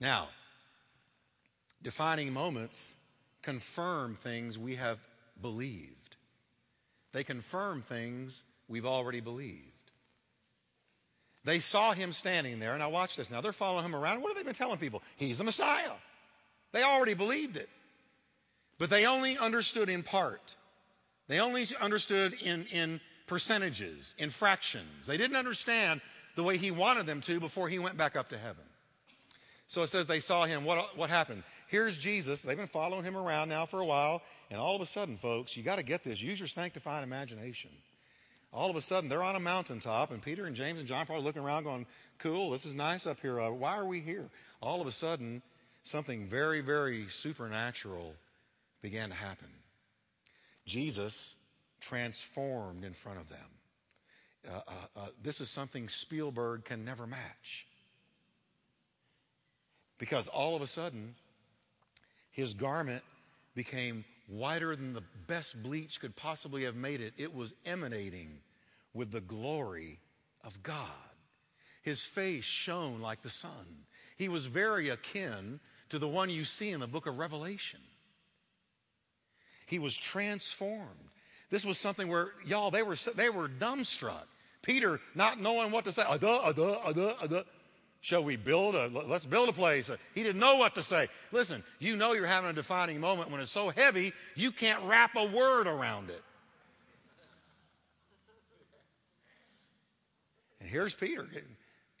Now, 0.00 0.28
defining 1.82 2.32
moments 2.32 2.96
confirm 3.42 4.16
things 4.16 4.58
we 4.58 4.74
have 4.76 4.98
believed. 5.40 6.16
They 7.12 7.24
confirm 7.24 7.82
things 7.82 8.44
we've 8.68 8.86
already 8.86 9.20
believed. 9.20 9.66
They 11.44 11.58
saw 11.58 11.92
him 11.92 12.12
standing 12.12 12.60
there. 12.60 12.74
And 12.74 12.82
I 12.82 12.86
watch 12.88 13.16
this. 13.16 13.30
Now, 13.30 13.40
they're 13.40 13.52
following 13.52 13.84
him 13.84 13.94
around. 13.96 14.20
What 14.20 14.28
have 14.28 14.36
they 14.36 14.44
been 14.44 14.54
telling 14.54 14.78
people? 14.78 15.02
He's 15.16 15.38
the 15.38 15.44
Messiah. 15.44 15.92
They 16.72 16.82
already 16.82 17.14
believed 17.14 17.56
it. 17.56 17.68
But 18.78 18.90
they 18.90 19.06
only 19.06 19.36
understood 19.36 19.88
in 19.88 20.02
part. 20.02 20.56
They 21.28 21.40
only 21.40 21.66
understood 21.80 22.34
in, 22.42 22.66
in 22.66 23.00
percentages, 23.26 24.14
in 24.18 24.30
fractions. 24.30 25.06
They 25.06 25.16
didn't 25.16 25.36
understand 25.36 26.00
the 26.36 26.42
way 26.42 26.56
he 26.56 26.70
wanted 26.70 27.06
them 27.06 27.20
to 27.22 27.40
before 27.40 27.68
he 27.68 27.78
went 27.78 27.96
back 27.96 28.16
up 28.16 28.28
to 28.30 28.38
heaven. 28.38 28.64
So 29.70 29.84
it 29.84 29.86
says 29.86 30.06
they 30.06 30.18
saw 30.18 30.46
him. 30.46 30.64
What, 30.64 30.98
what 30.98 31.10
happened? 31.10 31.44
Here's 31.68 31.96
Jesus. 31.96 32.42
They've 32.42 32.56
been 32.56 32.66
following 32.66 33.04
him 33.04 33.16
around 33.16 33.50
now 33.50 33.66
for 33.66 33.78
a 33.78 33.86
while. 33.86 34.20
And 34.50 34.60
all 34.60 34.74
of 34.74 34.82
a 34.82 34.86
sudden, 34.86 35.16
folks, 35.16 35.56
you 35.56 35.62
got 35.62 35.76
to 35.76 35.84
get 35.84 36.02
this. 36.02 36.20
Use 36.20 36.40
your 36.40 36.48
sanctified 36.48 37.04
imagination. 37.04 37.70
All 38.52 38.68
of 38.68 38.74
a 38.74 38.80
sudden, 38.80 39.08
they're 39.08 39.22
on 39.22 39.36
a 39.36 39.40
mountaintop, 39.40 40.10
and 40.10 40.20
Peter 40.20 40.46
and 40.46 40.56
James 40.56 40.80
and 40.80 40.88
John 40.88 41.06
probably 41.06 41.22
looking 41.22 41.42
around 41.42 41.62
going, 41.62 41.86
Cool, 42.18 42.50
this 42.50 42.66
is 42.66 42.74
nice 42.74 43.06
up 43.06 43.20
here. 43.20 43.40
Uh, 43.40 43.52
why 43.52 43.76
are 43.76 43.86
we 43.86 44.00
here? 44.00 44.28
All 44.60 44.80
of 44.80 44.88
a 44.88 44.92
sudden, 44.92 45.40
something 45.84 46.26
very, 46.26 46.62
very 46.62 47.06
supernatural 47.06 48.14
began 48.82 49.10
to 49.10 49.14
happen. 49.14 49.50
Jesus 50.66 51.36
transformed 51.80 52.84
in 52.84 52.92
front 52.92 53.20
of 53.20 53.28
them. 53.28 53.38
Uh, 54.52 54.60
uh, 54.66 54.72
uh, 54.96 55.06
this 55.22 55.40
is 55.40 55.48
something 55.48 55.88
Spielberg 55.88 56.64
can 56.64 56.84
never 56.84 57.06
match. 57.06 57.68
Because 60.00 60.28
all 60.28 60.56
of 60.56 60.62
a 60.62 60.66
sudden, 60.66 61.14
his 62.32 62.54
garment 62.54 63.04
became 63.54 64.04
whiter 64.28 64.74
than 64.74 64.94
the 64.94 65.04
best 65.26 65.62
bleach 65.62 66.00
could 66.00 66.16
possibly 66.16 66.64
have 66.64 66.74
made 66.74 67.02
it. 67.02 67.12
It 67.18 67.34
was 67.34 67.54
emanating 67.66 68.38
with 68.94 69.12
the 69.12 69.20
glory 69.20 70.00
of 70.42 70.62
God. 70.62 70.78
His 71.82 72.04
face 72.06 72.44
shone 72.44 73.02
like 73.02 73.20
the 73.20 73.28
sun. 73.28 73.84
He 74.16 74.28
was 74.28 74.46
very 74.46 74.88
akin 74.88 75.60
to 75.90 75.98
the 75.98 76.08
one 76.08 76.30
you 76.30 76.44
see 76.44 76.70
in 76.70 76.80
the 76.80 76.86
book 76.88 77.06
of 77.06 77.18
Revelation. 77.18 77.80
He 79.66 79.78
was 79.78 79.96
transformed. 79.96 81.10
This 81.50 81.66
was 81.66 81.78
something 81.78 82.08
where, 82.08 82.30
y'all, 82.46 82.70
they 82.70 82.82
were, 82.82 82.96
they 83.16 83.28
were 83.28 83.48
dumbstruck. 83.48 84.24
Peter, 84.62 84.98
not 85.14 85.40
knowing 85.40 85.70
what 85.70 85.84
to 85.84 85.92
say, 85.92 86.02
uh-duh, 86.06 86.36
uh-duh, 86.36 86.78
uh-duh, 86.84 87.14
uh-duh. 87.22 87.42
Shall 88.02 88.24
we 88.24 88.36
build 88.36 88.74
a, 88.74 88.88
let's 88.88 89.26
build 89.26 89.50
a 89.50 89.52
place. 89.52 89.90
He 90.14 90.22
didn't 90.22 90.40
know 90.40 90.56
what 90.56 90.74
to 90.76 90.82
say. 90.82 91.08
Listen, 91.32 91.62
you 91.78 91.96
know 91.96 92.14
you're 92.14 92.26
having 92.26 92.48
a 92.48 92.54
defining 92.54 92.98
moment 92.98 93.30
when 93.30 93.40
it's 93.40 93.50
so 93.50 93.68
heavy, 93.68 94.12
you 94.34 94.52
can't 94.52 94.82
wrap 94.84 95.16
a 95.16 95.26
word 95.26 95.66
around 95.66 96.08
it. 96.08 96.22
And 100.60 100.68
here's 100.68 100.94
Peter. 100.94 101.26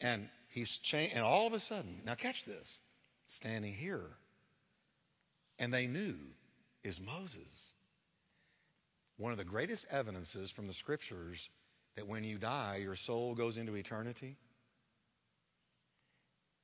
And 0.00 0.28
he's 0.48 0.78
changed, 0.78 1.16
and 1.16 1.24
all 1.24 1.46
of 1.46 1.52
a 1.52 1.60
sudden, 1.60 2.00
now 2.06 2.14
catch 2.14 2.46
this, 2.46 2.80
standing 3.26 3.74
here, 3.74 4.16
and 5.58 5.72
they 5.72 5.86
knew 5.86 6.16
is 6.82 6.98
Moses. 6.98 7.74
One 9.18 9.32
of 9.32 9.38
the 9.38 9.44
greatest 9.44 9.84
evidences 9.90 10.50
from 10.50 10.66
the 10.66 10.72
scriptures 10.72 11.50
that 11.96 12.08
when 12.08 12.24
you 12.24 12.38
die, 12.38 12.80
your 12.82 12.94
soul 12.94 13.34
goes 13.34 13.58
into 13.58 13.74
eternity 13.74 14.38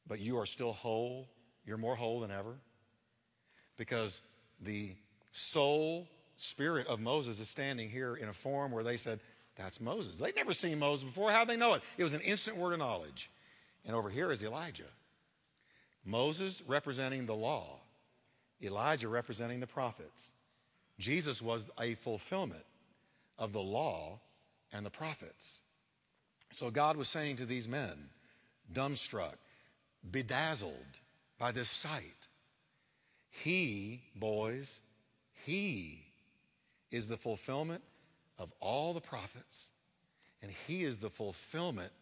but 0.09 0.21
you 0.21 0.39
are 0.39 0.47
still 0.47 0.73
whole. 0.73 1.29
You're 1.65 1.77
more 1.77 1.97
whole 1.97 2.21
than 2.21 2.31
ever. 2.31 2.55
Because 3.77 4.21
the 4.61 4.93
soul 5.33 6.09
spirit 6.37 6.87
of 6.87 7.01
Moses 7.01 7.41
is 7.41 7.49
standing 7.49 7.91
here 7.91 8.17
in 8.17 8.29
a 8.29 8.33
form 8.33 8.73
where 8.73 8.85
they 8.85 8.97
said, 8.97 9.21
That's 9.57 9.81
Moses. 9.81 10.17
They'd 10.17 10.37
never 10.37 10.53
seen 10.53 10.79
Moses 10.79 11.05
before. 11.05 11.31
How'd 11.31 11.49
they 11.49 11.57
know 11.57 11.75
it? 11.75 11.83
It 11.99 12.05
was 12.05 12.15
an 12.15 12.21
instant 12.21 12.57
word 12.57 12.73
of 12.73 12.79
knowledge. 12.79 13.31
And 13.85 13.95
over 13.95 14.11
here 14.11 14.33
is 14.33 14.43
Elijah. 14.43 14.85
Moses 16.05 16.63
representing 16.67 17.27
the 17.27 17.35
law, 17.35 17.81
Elijah 18.63 19.09
representing 19.09 19.61
the 19.61 19.67
prophets. 19.67 20.33
Jesus 20.99 21.43
was 21.43 21.67
a 21.81 21.95
fulfillment 21.97 22.65
of 23.39 23.53
the 23.53 23.61
law 23.61 24.21
and 24.73 24.87
the 24.87 24.91
prophets. 24.91 25.63
So 26.53 26.71
God 26.71 26.97
was 26.97 27.09
saying 27.09 27.37
to 27.37 27.47
these 27.47 27.69
men, 27.69 28.09
dumbstruck, 28.73 29.35
bedazzled 30.11 31.01
by 31.39 31.53
this 31.53 31.69
sight. 31.69 32.29
He, 33.31 34.03
boys, 34.15 34.81
he 35.45 36.05
is 36.91 37.07
the 37.07 37.17
fulfillment 37.17 37.83
of 38.39 38.53
all 38.61 38.95
the 38.95 39.01
prophets, 39.01 39.71
and 40.43 40.51
he 40.67 40.83
is 40.83 40.99
the 40.99 41.11
fulfillment 41.11 41.93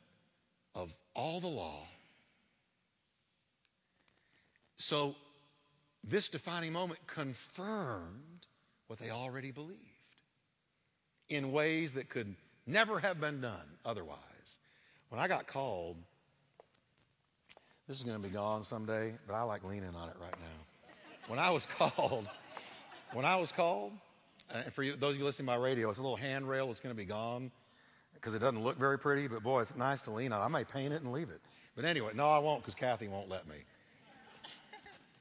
of 0.74 0.94
all 1.14 1.40
the 1.40 1.48
law. 1.48 1.86
So, 4.76 5.14
this 6.02 6.28
defining 6.28 6.72
moment 6.72 7.00
confirmed 7.06 8.46
what 8.88 8.98
they 8.98 9.10
already 9.10 9.50
believed 9.50 9.80
in 11.30 11.52
ways 11.52 11.92
that 11.92 12.10
could 12.10 12.34
never 12.66 12.98
have 12.98 13.20
been 13.20 13.40
done 13.40 13.78
otherwise. 13.84 14.58
When 15.08 15.20
I 15.20 15.28
got 15.28 15.46
called 15.46 15.96
this 17.86 17.98
is 17.98 18.02
going 18.02 18.20
to 18.20 18.22
be 18.22 18.32
gone 18.32 18.62
someday, 18.62 19.12
but 19.26 19.34
I 19.34 19.42
like 19.42 19.62
leaning 19.64 19.94
on 19.94 20.08
it 20.08 20.16
right 20.20 20.32
now. 20.40 20.90
When 21.26 21.38
I 21.38 21.50
was 21.50 21.66
called, 21.78 22.28
when 23.12 23.24
I 23.24 23.36
was 23.36 23.52
called, 23.52 23.92
uh, 24.52 24.62
and 24.64 24.72
for 24.72 24.82
you, 24.82 24.96
those 24.96 25.14
of 25.14 25.18
you 25.18 25.24
listening 25.24 25.46
by 25.46 25.56
radio, 25.56 25.90
it's 25.90 25.98
a 25.98 26.02
little 26.02 26.16
handrail. 26.16 26.70
It's 26.70 26.80
going 26.80 26.94
to 26.94 26.98
be 26.98 27.04
gone 27.06 27.50
because 28.14 28.34
it 28.34 28.38
doesn't 28.38 28.62
look 28.62 28.78
very 28.78 28.98
pretty, 28.98 29.28
but 29.28 29.42
boy, 29.42 29.60
it's 29.60 29.76
nice 29.76 30.02
to 30.02 30.10
lean 30.10 30.32
on. 30.32 30.40
I 30.40 30.48
may 30.48 30.64
paint 30.64 30.92
it 30.92 31.02
and 31.02 31.12
leave 31.12 31.28
it. 31.28 31.40
But 31.76 31.84
anyway, 31.84 32.12
no, 32.14 32.28
I 32.28 32.38
won't 32.38 32.62
because 32.62 32.74
Kathy 32.74 33.08
won't 33.08 33.28
let 33.28 33.46
me. 33.46 33.56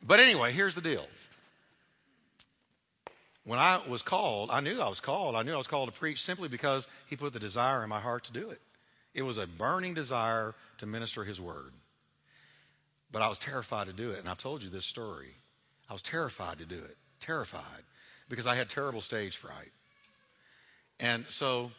But 0.06 0.20
anyway, 0.20 0.52
here's 0.52 0.76
the 0.76 0.82
deal. 0.82 1.06
When 3.46 3.60
I 3.60 3.82
was 3.88 4.02
called, 4.02 4.50
I 4.52 4.62
knew 4.62 4.80
I 4.80 4.88
was 4.88 5.02
called. 5.02 5.36
I 5.36 5.44
knew 5.44 5.54
I 5.54 5.58
was 5.58 5.68
called 5.68 5.92
to 5.92 5.98
preach 5.98 6.22
simply 6.22 6.48
because 6.48 6.88
He 7.08 7.16
put 7.16 7.34
the 7.34 7.40
desire 7.40 7.84
in 7.84 7.90
my 7.90 8.00
heart 8.00 8.24
to 8.26 8.34
do 8.34 8.50
it. 8.52 8.62
It 9.14 9.24
was 9.24 9.38
a 9.38 9.48
burning 9.48 9.94
desire 9.94 10.56
to 10.78 10.86
minister 10.86 11.24
His 11.24 11.42
word. 11.42 11.74
But 13.14 13.22
I 13.22 13.30
was 13.30 13.38
terrified 13.38 13.88
to 13.88 13.94
do 13.94 14.10
it. 14.10 14.20
And 14.20 14.28
I've 14.28 14.40
told 14.40 14.64
you 14.64 14.70
this 14.70 14.86
story. 14.86 15.36
I 15.90 15.94
was 15.94 16.02
terrified 16.02 16.58
to 16.58 16.66
do 16.66 16.76
it, 16.76 16.96
terrified, 17.20 17.84
because 18.28 18.48
I 18.48 18.56
had 18.56 18.70
terrible 18.70 19.02
stage 19.02 19.38
fright. 19.38 19.72
And 21.00 21.26
so 21.30 21.72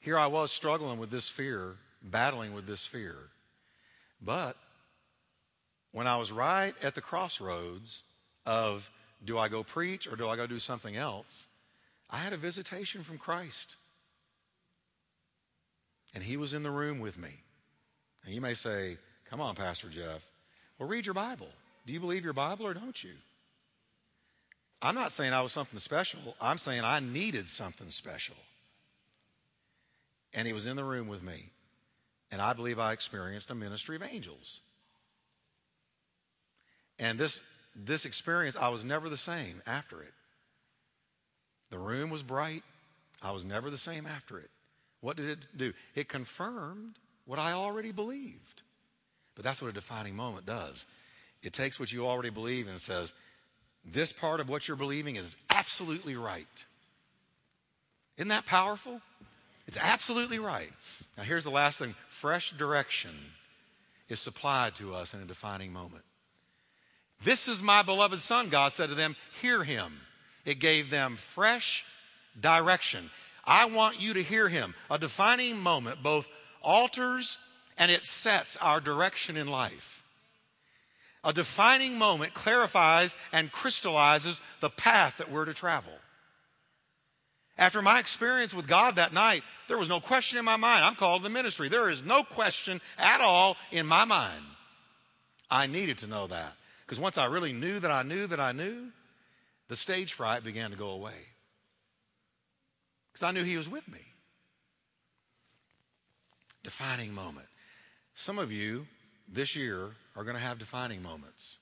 here 0.00 0.16
I 0.16 0.28
was 0.28 0.52
struggling 0.52 0.98
with 0.98 1.10
this 1.10 1.28
fear, 1.28 1.76
battling 2.02 2.54
with 2.54 2.66
this 2.66 2.86
fear. 2.86 3.16
But 4.22 4.56
when 5.90 6.06
I 6.06 6.16
was 6.16 6.30
right 6.30 6.74
at 6.82 6.94
the 6.94 7.00
crossroads 7.00 8.04
of 8.44 8.90
do 9.24 9.38
I 9.38 9.48
go 9.48 9.64
preach 9.64 10.06
or 10.06 10.14
do 10.14 10.28
I 10.28 10.36
go 10.36 10.46
do 10.46 10.60
something 10.60 10.94
else, 10.94 11.48
I 12.08 12.18
had 12.18 12.32
a 12.32 12.36
visitation 12.36 13.02
from 13.02 13.18
Christ. 13.18 13.76
And 16.14 16.22
he 16.22 16.36
was 16.36 16.54
in 16.54 16.62
the 16.62 16.70
room 16.70 17.00
with 17.00 17.18
me. 17.18 17.30
And 18.24 18.34
you 18.34 18.40
may 18.40 18.54
say, 18.54 18.98
Come 19.30 19.40
on, 19.40 19.54
Pastor 19.54 19.88
Jeff. 19.88 20.30
Well, 20.78 20.88
read 20.88 21.06
your 21.06 21.14
Bible. 21.14 21.48
Do 21.86 21.92
you 21.92 22.00
believe 22.00 22.24
your 22.24 22.32
Bible 22.32 22.66
or 22.66 22.74
don't 22.74 23.02
you? 23.04 23.12
I'm 24.82 24.94
not 24.94 25.12
saying 25.12 25.32
I 25.32 25.42
was 25.42 25.52
something 25.52 25.78
special. 25.80 26.36
I'm 26.40 26.58
saying 26.58 26.82
I 26.84 27.00
needed 27.00 27.48
something 27.48 27.88
special. 27.88 28.36
And 30.34 30.46
he 30.46 30.52
was 30.52 30.66
in 30.66 30.76
the 30.76 30.84
room 30.84 31.08
with 31.08 31.22
me. 31.22 31.50
and 32.30 32.42
I 32.42 32.52
believe 32.52 32.78
I 32.78 32.92
experienced 32.92 33.50
a 33.50 33.54
ministry 33.54 33.96
of 33.96 34.02
angels. 34.02 34.60
And 36.98 37.18
this, 37.18 37.42
this 37.74 38.04
experience, 38.04 38.56
I 38.56 38.68
was 38.68 38.84
never 38.84 39.08
the 39.08 39.16
same 39.16 39.62
after 39.66 40.02
it. 40.02 40.12
The 41.70 41.78
room 41.78 42.10
was 42.10 42.22
bright. 42.22 42.62
I 43.22 43.32
was 43.32 43.44
never 43.44 43.70
the 43.70 43.76
same 43.78 44.06
after 44.06 44.38
it. 44.38 44.50
What 45.00 45.16
did 45.16 45.28
it 45.28 45.46
do? 45.56 45.72
It 45.94 46.08
confirmed 46.08 46.98
what 47.26 47.38
I 47.38 47.52
already 47.52 47.92
believed. 47.92 48.62
But 49.36 49.44
that's 49.44 49.62
what 49.62 49.68
a 49.68 49.74
defining 49.74 50.16
moment 50.16 50.46
does. 50.46 50.86
It 51.42 51.52
takes 51.52 51.78
what 51.78 51.92
you 51.92 52.08
already 52.08 52.30
believe 52.30 52.66
and 52.66 52.80
says, 52.80 53.12
this 53.84 54.12
part 54.12 54.40
of 54.40 54.48
what 54.48 54.66
you're 54.66 54.76
believing 54.76 55.14
is 55.14 55.36
absolutely 55.50 56.16
right. 56.16 56.64
Isn't 58.16 58.30
that 58.30 58.46
powerful? 58.46 59.00
It's 59.68 59.78
absolutely 59.80 60.38
right. 60.38 60.70
Now, 61.16 61.22
here's 61.22 61.44
the 61.44 61.50
last 61.50 61.78
thing 61.78 61.94
fresh 62.08 62.50
direction 62.52 63.10
is 64.08 64.18
supplied 64.18 64.74
to 64.76 64.94
us 64.94 65.14
in 65.14 65.20
a 65.20 65.26
defining 65.26 65.72
moment. 65.72 66.02
This 67.22 67.48
is 67.48 67.62
my 67.62 67.82
beloved 67.82 68.18
Son, 68.20 68.48
God 68.48 68.72
said 68.72 68.88
to 68.88 68.94
them, 68.94 69.16
hear 69.40 69.64
him. 69.64 70.00
It 70.44 70.60
gave 70.60 70.90
them 70.90 71.16
fresh 71.16 71.84
direction. 72.40 73.10
I 73.44 73.66
want 73.66 74.00
you 74.00 74.14
to 74.14 74.22
hear 74.22 74.48
him. 74.48 74.74
A 74.90 74.98
defining 74.98 75.58
moment 75.58 76.02
both 76.02 76.28
alters 76.62 77.38
and 77.78 77.90
it 77.90 78.04
sets 78.04 78.56
our 78.58 78.80
direction 78.80 79.36
in 79.36 79.48
life. 79.48 80.02
A 81.24 81.32
defining 81.32 81.98
moment 81.98 82.34
clarifies 82.34 83.16
and 83.32 83.50
crystallizes 83.50 84.40
the 84.60 84.70
path 84.70 85.18
that 85.18 85.30
we're 85.30 85.44
to 85.44 85.54
travel. 85.54 85.92
After 87.58 87.82
my 87.82 87.98
experience 87.98 88.54
with 88.54 88.68
God 88.68 88.96
that 88.96 89.12
night, 89.12 89.42
there 89.66 89.78
was 89.78 89.88
no 89.88 89.98
question 89.98 90.38
in 90.38 90.44
my 90.44 90.56
mind. 90.56 90.84
I'm 90.84 90.94
called 90.94 91.22
to 91.22 91.24
the 91.24 91.30
ministry. 91.30 91.68
There 91.68 91.90
is 91.90 92.04
no 92.04 92.22
question 92.22 92.80
at 92.98 93.20
all 93.20 93.56
in 93.72 93.86
my 93.86 94.04
mind. 94.04 94.44
I 95.50 95.66
needed 95.66 95.98
to 95.98 96.06
know 96.06 96.26
that. 96.26 96.52
Because 96.84 97.00
once 97.00 97.18
I 97.18 97.26
really 97.26 97.52
knew 97.52 97.80
that 97.80 97.90
I 97.90 98.02
knew 98.02 98.26
that 98.28 98.38
I 98.40 98.52
knew, 98.52 98.88
the 99.68 99.76
stage 99.76 100.12
fright 100.12 100.44
began 100.44 100.70
to 100.70 100.76
go 100.76 100.90
away. 100.90 101.18
Because 103.12 103.24
I 103.24 103.32
knew 103.32 103.42
He 103.42 103.56
was 103.56 103.68
with 103.68 103.88
me. 103.88 104.00
Defining 106.62 107.14
moment. 107.14 107.46
Some 108.18 108.38
of 108.38 108.50
you 108.50 108.86
this 109.28 109.54
year 109.54 109.90
are 110.16 110.24
going 110.24 110.36
to 110.36 110.42
have 110.42 110.58
defining 110.58 111.02
moments. 111.02 111.58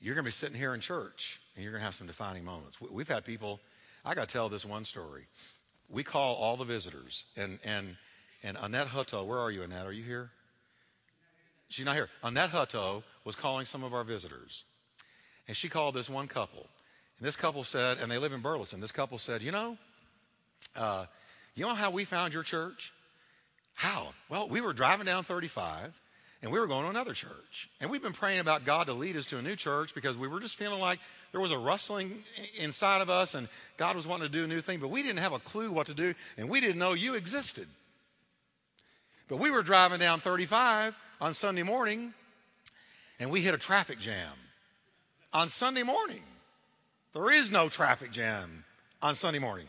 You're 0.00 0.16
going 0.16 0.24
to 0.24 0.26
be 0.26 0.32
sitting 0.32 0.56
here 0.56 0.74
in 0.74 0.80
church 0.80 1.40
and 1.54 1.62
you're 1.62 1.70
going 1.70 1.80
to 1.80 1.84
have 1.84 1.94
some 1.94 2.08
defining 2.08 2.44
moments. 2.44 2.80
We've 2.80 3.06
had 3.06 3.24
people, 3.24 3.60
I 4.04 4.16
got 4.16 4.28
to 4.28 4.32
tell 4.32 4.48
this 4.48 4.66
one 4.66 4.82
story. 4.82 5.26
We 5.88 6.02
call 6.02 6.34
all 6.34 6.56
the 6.56 6.64
visitors, 6.64 7.24
and, 7.36 7.60
and, 7.64 7.96
and 8.42 8.58
Annette 8.60 8.88
Hutto, 8.88 9.24
where 9.24 9.38
are 9.38 9.52
you, 9.52 9.62
Annette? 9.62 9.86
Are 9.86 9.92
you 9.92 10.02
here? 10.02 10.30
She's 11.68 11.86
not 11.86 11.94
here. 11.94 12.08
Annette 12.24 12.50
Hutto 12.50 13.04
was 13.24 13.36
calling 13.36 13.64
some 13.64 13.84
of 13.84 13.94
our 13.94 14.02
visitors. 14.02 14.64
And 15.46 15.56
she 15.56 15.68
called 15.68 15.94
this 15.94 16.10
one 16.10 16.26
couple. 16.26 16.66
And 17.18 17.26
this 17.26 17.36
couple 17.36 17.62
said, 17.62 17.98
and 17.98 18.10
they 18.10 18.18
live 18.18 18.32
in 18.32 18.40
Burleson, 18.40 18.80
this 18.80 18.90
couple 18.90 19.18
said, 19.18 19.40
You 19.40 19.52
know, 19.52 19.78
uh, 20.74 21.06
you 21.54 21.64
know 21.64 21.74
how 21.74 21.92
we 21.92 22.04
found 22.04 22.34
your 22.34 22.42
church? 22.42 22.92
How? 23.78 24.08
Well, 24.28 24.48
we 24.48 24.60
were 24.60 24.72
driving 24.72 25.06
down 25.06 25.22
35 25.22 26.00
and 26.42 26.50
we 26.50 26.58
were 26.58 26.66
going 26.66 26.82
to 26.82 26.90
another 26.90 27.12
church. 27.12 27.70
And 27.80 27.88
we've 27.88 28.02
been 28.02 28.12
praying 28.12 28.40
about 28.40 28.64
God 28.64 28.88
to 28.88 28.92
lead 28.92 29.14
us 29.14 29.26
to 29.26 29.38
a 29.38 29.42
new 29.42 29.54
church 29.54 29.94
because 29.94 30.18
we 30.18 30.26
were 30.26 30.40
just 30.40 30.56
feeling 30.56 30.80
like 30.80 30.98
there 31.30 31.40
was 31.40 31.52
a 31.52 31.58
rustling 31.58 32.24
inside 32.56 33.02
of 33.02 33.08
us 33.08 33.36
and 33.36 33.46
God 33.76 33.94
was 33.94 34.04
wanting 34.04 34.26
to 34.26 34.32
do 34.32 34.42
a 34.42 34.46
new 34.48 34.60
thing, 34.60 34.80
but 34.80 34.90
we 34.90 35.04
didn't 35.04 35.20
have 35.20 35.32
a 35.32 35.38
clue 35.38 35.70
what 35.70 35.86
to 35.86 35.94
do 35.94 36.12
and 36.36 36.50
we 36.50 36.60
didn't 36.60 36.80
know 36.80 36.94
you 36.94 37.14
existed. 37.14 37.68
But 39.28 39.38
we 39.38 39.48
were 39.48 39.62
driving 39.62 40.00
down 40.00 40.18
35 40.18 40.98
on 41.20 41.32
Sunday 41.32 41.62
morning 41.62 42.12
and 43.20 43.30
we 43.30 43.42
hit 43.42 43.54
a 43.54 43.58
traffic 43.58 44.00
jam. 44.00 44.32
On 45.32 45.48
Sunday 45.48 45.84
morning, 45.84 46.24
there 47.14 47.30
is 47.30 47.52
no 47.52 47.68
traffic 47.68 48.10
jam 48.10 48.64
on 49.00 49.14
Sunday 49.14 49.38
morning. 49.38 49.68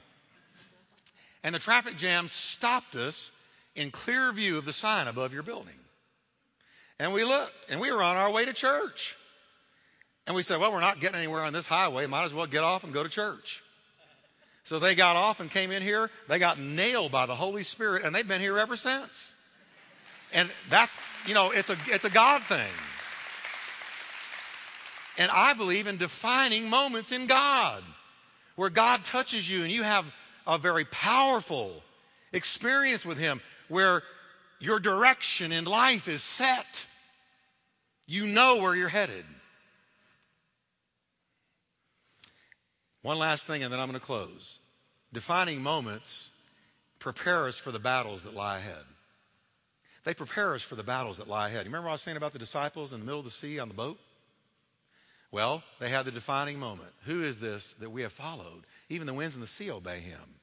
And 1.44 1.54
the 1.54 1.60
traffic 1.60 1.96
jam 1.96 2.28
stopped 2.28 2.96
us 2.96 3.32
in 3.76 3.92
clear 3.92 4.32
view 4.32 4.58
of 4.58 4.66
the 4.66 4.74
sign 4.74 5.08
above 5.08 5.34
your 5.34 5.44
building. 5.44 5.76
And 7.00 7.14
we 7.14 7.24
looked, 7.24 7.54
and 7.70 7.80
we 7.80 7.92
were 7.92 8.04
on 8.04 8.18
our 8.18 8.32
way 8.32 8.46
to 8.46 8.54
church. 8.54 9.16
And 10.28 10.36
we 10.36 10.42
said, 10.42 10.60
Well, 10.60 10.72
we're 10.72 10.82
not 10.82 11.00
getting 11.00 11.18
anywhere 11.18 11.44
on 11.44 11.54
this 11.54 11.66
highway. 11.66 12.06
Might 12.06 12.26
as 12.26 12.34
well 12.34 12.46
get 12.46 12.64
off 12.64 12.84
and 12.84 12.94
go 12.94 13.04
to 13.04 13.10
church. 13.10 13.64
So 14.64 14.78
they 14.78 14.94
got 14.94 15.16
off 15.16 15.40
and 15.40 15.50
came 15.50 15.72
in 15.72 15.82
here. 15.82 16.12
They 16.28 16.38
got 16.38 16.60
nailed 16.60 17.12
by 17.12 17.26
the 17.26 17.34
Holy 17.34 17.64
Spirit, 17.64 18.04
and 18.04 18.14
they've 18.14 18.28
been 18.28 18.42
here 18.42 18.60
ever 18.60 18.76
since. 18.76 19.34
And 20.34 20.50
that's, 20.70 21.00
you 21.26 21.34
know, 21.34 21.52
it's 21.52 21.72
a, 21.72 21.78
it's 21.88 22.06
a 22.06 22.12
God 22.12 22.44
thing. 22.44 22.68
And 25.18 25.32
I 25.32 25.54
believe 25.54 25.88
in 25.88 25.98
defining 25.98 26.70
moments 26.70 27.12
in 27.12 27.26
God 27.26 27.84
where 28.56 28.70
God 28.70 29.04
touches 29.04 29.50
you 29.50 29.64
and 29.64 29.72
you 29.72 29.84
have 29.84 30.06
a 30.46 30.58
very 30.58 30.86
powerful 30.86 31.84
experience 32.32 33.06
with 33.06 33.18
Him 33.18 33.42
where 33.70 34.04
your 34.60 34.80
direction 34.80 35.52
in 35.52 35.66
life 35.66 36.08
is 36.08 36.22
set. 36.22 36.88
You 38.06 38.28
know 38.28 38.56
where 38.56 38.76
you're 38.76 38.90
headed. 38.90 39.24
One 43.02 43.18
last 43.18 43.48
thing, 43.48 43.64
and 43.64 43.72
then 43.72 43.80
I'm 43.80 43.88
going 43.88 44.00
to 44.00 44.06
close. 44.06 44.60
Defining 45.14 45.62
moments 45.62 46.32
prepare 47.00 47.48
us 47.48 47.58
for 47.58 47.72
the 47.72 47.80
battles 47.80 48.24
that 48.24 48.34
lie 48.34 48.58
ahead. 48.58 48.84
They 50.04 50.14
prepare 50.14 50.54
us 50.54 50.62
for 50.62 50.76
the 50.76 50.84
battles 50.84 51.18
that 51.18 51.28
lie 51.28 51.48
ahead. 51.48 51.66
You 51.66 51.70
remember 51.70 51.86
what 51.86 51.92
I 51.92 51.94
was 51.94 52.02
saying 52.02 52.18
about 52.18 52.34
the 52.34 52.40
disciples 52.40 52.94
in 52.94 53.00
the 53.00 53.06
middle 53.06 53.20
of 53.20 53.26
the 53.26 53.32
sea 53.32 53.60
on 53.60 53.68
the 53.68 53.74
boat? 53.74 53.98
Well, 55.32 55.64
they 55.80 55.90
had 55.90 56.06
the 56.06 56.12
defining 56.12 56.60
moment. 56.60 56.90
Who 57.06 57.24
is 57.24 57.40
this 57.40 57.74
that 57.74 57.90
we 57.90 58.02
have 58.02 58.12
followed? 58.12 58.64
Even 58.90 59.08
the 59.08 59.14
winds 59.14 59.36
and 59.36 59.44
the 59.44 59.48
sea 59.48 59.72
obey 59.72 60.00
him. 60.00 60.40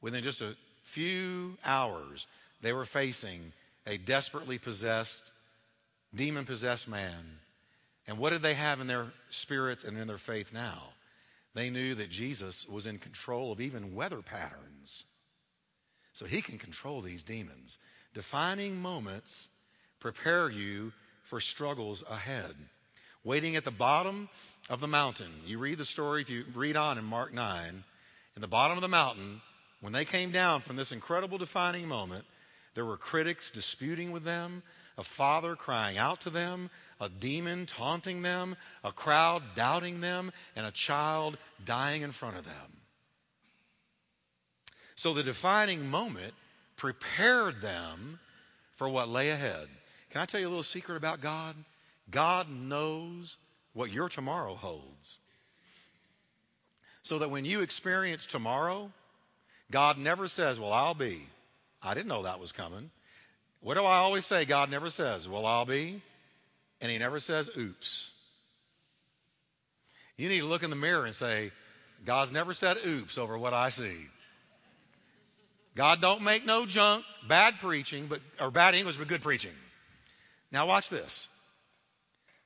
Within 0.00 0.22
just 0.22 0.40
a 0.40 0.56
few 0.82 1.58
hours, 1.64 2.26
they 2.64 2.72
were 2.72 2.86
facing 2.86 3.52
a 3.86 3.98
desperately 3.98 4.56
possessed, 4.56 5.30
demon 6.14 6.46
possessed 6.46 6.88
man. 6.88 7.38
And 8.08 8.16
what 8.16 8.30
did 8.30 8.40
they 8.40 8.54
have 8.54 8.80
in 8.80 8.86
their 8.86 9.08
spirits 9.28 9.84
and 9.84 9.98
in 9.98 10.06
their 10.06 10.16
faith 10.16 10.52
now? 10.52 10.82
They 11.54 11.68
knew 11.68 11.94
that 11.94 12.08
Jesus 12.08 12.66
was 12.66 12.86
in 12.86 12.98
control 12.98 13.52
of 13.52 13.60
even 13.60 13.94
weather 13.94 14.22
patterns. 14.22 15.04
So 16.14 16.24
he 16.24 16.40
can 16.40 16.56
control 16.56 17.02
these 17.02 17.22
demons. 17.22 17.78
Defining 18.14 18.80
moments 18.80 19.50
prepare 20.00 20.48
you 20.48 20.92
for 21.22 21.40
struggles 21.40 22.02
ahead 22.10 22.54
waiting 23.24 23.56
at 23.56 23.64
the 23.64 23.70
bottom 23.70 24.28
of 24.70 24.80
the 24.80 24.88
mountain. 24.88 25.30
You 25.46 25.58
read 25.58 25.78
the 25.78 25.84
story, 25.84 26.22
if 26.22 26.30
you 26.30 26.44
read 26.54 26.76
on 26.76 26.98
in 26.98 27.04
Mark 27.04 27.32
9, 27.32 27.84
in 28.36 28.42
the 28.42 28.48
bottom 28.48 28.76
of 28.76 28.82
the 28.82 28.88
mountain, 28.88 29.40
when 29.80 29.92
they 29.92 30.04
came 30.04 30.30
down 30.30 30.60
from 30.60 30.76
this 30.76 30.92
incredible 30.92 31.38
defining 31.38 31.88
moment, 31.88 32.24
there 32.74 32.84
were 32.84 32.96
critics 32.96 33.50
disputing 33.50 34.12
with 34.12 34.24
them, 34.24 34.62
a 34.98 35.02
father 35.02 35.56
crying 35.56 35.98
out 35.98 36.20
to 36.22 36.30
them, 36.30 36.70
a 37.00 37.08
demon 37.08 37.66
taunting 37.66 38.22
them, 38.22 38.56
a 38.82 38.92
crowd 38.92 39.42
doubting 39.54 40.00
them, 40.00 40.32
and 40.56 40.66
a 40.66 40.70
child 40.70 41.36
dying 41.64 42.02
in 42.02 42.12
front 42.12 42.36
of 42.36 42.44
them. 42.44 42.72
So 44.96 45.12
the 45.12 45.22
defining 45.22 45.90
moment 45.90 46.32
prepared 46.76 47.60
them 47.60 48.18
for 48.72 48.88
what 48.88 49.08
lay 49.08 49.30
ahead. 49.30 49.68
Can 50.10 50.20
I 50.20 50.26
tell 50.26 50.40
you 50.40 50.46
a 50.46 50.50
little 50.50 50.62
secret 50.62 50.96
about 50.96 51.20
God? 51.20 51.56
God 52.10 52.48
knows 52.50 53.36
what 53.72 53.92
your 53.92 54.08
tomorrow 54.08 54.54
holds. 54.54 55.20
So 57.02 57.18
that 57.18 57.30
when 57.30 57.44
you 57.44 57.60
experience 57.60 58.24
tomorrow, 58.24 58.90
God 59.70 59.98
never 59.98 60.28
says, 60.28 60.58
Well, 60.58 60.72
I'll 60.72 60.94
be. 60.94 61.22
I 61.84 61.94
didn't 61.94 62.08
know 62.08 62.22
that 62.22 62.40
was 62.40 62.50
coming. 62.50 62.90
What 63.60 63.74
do 63.74 63.84
I 63.84 63.96
always 63.98 64.26
say? 64.26 64.44
God 64.44 64.70
never 64.70 64.90
says, 64.90 65.28
Well, 65.28 65.46
I'll 65.46 65.66
be. 65.66 66.02
And 66.80 66.90
He 66.90 66.98
never 66.98 67.20
says, 67.20 67.50
Oops. 67.56 68.12
You 70.16 70.28
need 70.28 70.40
to 70.40 70.46
look 70.46 70.62
in 70.62 70.70
the 70.70 70.76
mirror 70.76 71.04
and 71.04 71.14
say, 71.14 71.50
God's 72.04 72.32
never 72.32 72.54
said 72.54 72.76
oops 72.86 73.18
over 73.18 73.36
what 73.36 73.52
I 73.52 73.68
see. 73.68 73.96
God 75.74 76.00
don't 76.00 76.22
make 76.22 76.46
no 76.46 76.66
junk, 76.66 77.04
bad 77.26 77.58
preaching, 77.58 78.06
but 78.06 78.20
or 78.40 78.50
bad 78.50 78.74
English, 78.74 78.96
but 78.96 79.08
good 79.08 79.22
preaching. 79.22 79.52
Now 80.52 80.66
watch 80.66 80.88
this. 80.88 81.28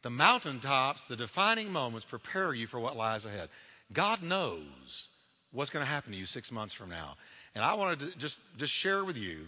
The 0.02 0.10
mountaintops, 0.10 1.04
the 1.04 1.16
defining 1.16 1.72
moments 1.72 2.06
prepare 2.06 2.54
you 2.54 2.66
for 2.66 2.80
what 2.80 2.96
lies 2.96 3.26
ahead. 3.26 3.48
God 3.92 4.22
knows 4.22 5.08
what's 5.50 5.70
going 5.70 5.84
to 5.84 5.90
happen 5.90 6.12
to 6.12 6.18
you 6.18 6.24
six 6.24 6.52
months 6.52 6.72
from 6.72 6.88
now. 6.88 7.16
And 7.54 7.64
I 7.64 7.74
wanted 7.74 8.00
to 8.00 8.18
just, 8.18 8.40
just 8.56 8.72
share 8.72 9.04
with 9.04 9.18
you 9.18 9.46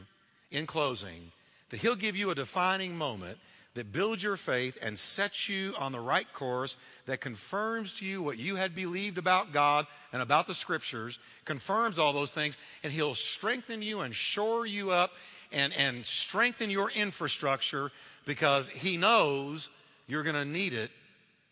in 0.51 0.66
closing 0.66 1.32
that 1.70 1.78
He'll 1.78 1.96
give 1.96 2.16
you 2.16 2.30
a 2.30 2.34
defining 2.34 2.96
moment 2.96 3.38
that 3.74 3.92
builds 3.92 4.22
your 4.22 4.36
faith 4.36 4.76
and 4.82 4.98
sets 4.98 5.48
you 5.48 5.74
on 5.78 5.92
the 5.92 6.01
right 6.01 6.30
course 6.32 6.76
that 7.07 7.20
confirms 7.20 7.94
to 7.94 8.05
you 8.05 8.20
what 8.20 8.36
you 8.36 8.57
had 8.57 8.74
believed 8.74 9.16
about 9.16 9.53
God 9.53 9.86
and 10.12 10.20
about 10.20 10.48
the 10.48 10.55
scriptures, 10.55 11.20
confirms 11.44 11.98
all 11.98 12.12
those 12.12 12.32
things, 12.32 12.59
and 12.82 12.92
He'll 12.92 13.14
strengthen 13.14 13.80
you 13.80 14.01
and 14.01 14.14
shore 14.14 14.66
you 14.66 14.90
up 14.90 15.12
and, 15.53 15.72
and 15.78 16.05
strengthen 16.05 16.68
your 16.68 16.90
infrastructure 16.90 17.92
because 18.26 18.68
He 18.68 18.96
knows 18.96 19.68
you're 20.09 20.24
going 20.24 20.34
to 20.34 20.44
need 20.44 20.72
it 20.72 20.90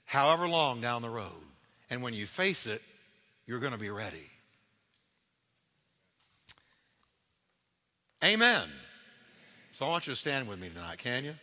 however 0.04 0.48
long 0.48 0.80
down 0.80 1.02
the 1.02 1.08
road. 1.08 1.30
And 1.90 2.02
when 2.02 2.14
you 2.14 2.26
face 2.26 2.66
it, 2.66 2.82
you're 3.46 3.60
going 3.60 3.72
to 3.72 3.78
be 3.78 3.90
ready. 3.90 4.26
Amen. 8.22 8.68
So 9.70 9.86
I 9.86 9.90
want 9.90 10.06
you 10.08 10.12
to 10.12 10.18
stand 10.18 10.48
with 10.48 10.58
me 10.58 10.68
tonight, 10.70 10.98
can 10.98 11.24
you? 11.24 11.34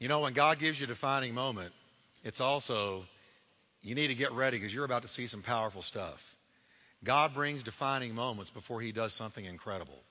You 0.00 0.08
know, 0.08 0.20
when 0.20 0.32
God 0.32 0.58
gives 0.58 0.80
you 0.80 0.84
a 0.84 0.88
defining 0.88 1.34
moment, 1.34 1.72
it's 2.24 2.40
also, 2.40 3.04
you 3.82 3.94
need 3.94 4.08
to 4.08 4.14
get 4.14 4.32
ready 4.32 4.56
because 4.56 4.74
you're 4.74 4.84
about 4.84 5.02
to 5.02 5.08
see 5.08 5.26
some 5.26 5.42
powerful 5.42 5.82
stuff. 5.82 6.36
God 7.04 7.32
brings 7.32 7.62
defining 7.62 8.14
moments 8.14 8.50
before 8.50 8.80
he 8.80 8.90
does 8.90 9.12
something 9.12 9.44
incredible. 9.44 10.02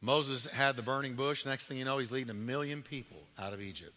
Moses 0.00 0.46
had 0.46 0.76
the 0.76 0.82
burning 0.82 1.14
bush. 1.14 1.44
Next 1.44 1.66
thing 1.66 1.78
you 1.78 1.84
know, 1.84 1.98
he's 1.98 2.12
leading 2.12 2.30
a 2.30 2.34
million 2.34 2.82
people 2.82 3.22
out 3.38 3.52
of 3.52 3.60
Egypt. 3.60 3.94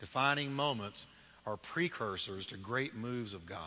Defining 0.00 0.52
moments 0.52 1.06
are 1.46 1.56
precursors 1.56 2.46
to 2.46 2.56
great 2.56 2.94
moves 2.94 3.34
of 3.34 3.46
God. 3.46 3.58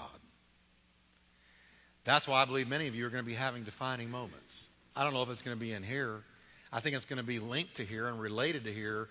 That's 2.04 2.28
why 2.28 2.42
I 2.42 2.46
believe 2.46 2.68
many 2.68 2.88
of 2.88 2.96
you 2.96 3.06
are 3.06 3.10
going 3.10 3.24
to 3.24 3.30
be 3.30 3.36
having 3.36 3.64
defining 3.64 4.12
moments. 4.12 4.70
I 4.96 5.04
don't 5.04 5.14
know 5.14 5.24
if 5.24 5.30
it's 5.30 5.42
going 5.42 5.58
to 5.58 5.62
be 5.62 5.72
in 5.72 5.84
here. 5.84 6.24
I 6.72 6.80
think 6.80 6.96
it's 6.96 7.06
going 7.06 7.18
to 7.18 7.24
be 7.24 7.40
linked 7.40 7.76
to 7.76 7.86
here 7.86 8.08
and 8.08 8.20
related 8.20 8.66
to 8.66 8.72
here 8.72 9.08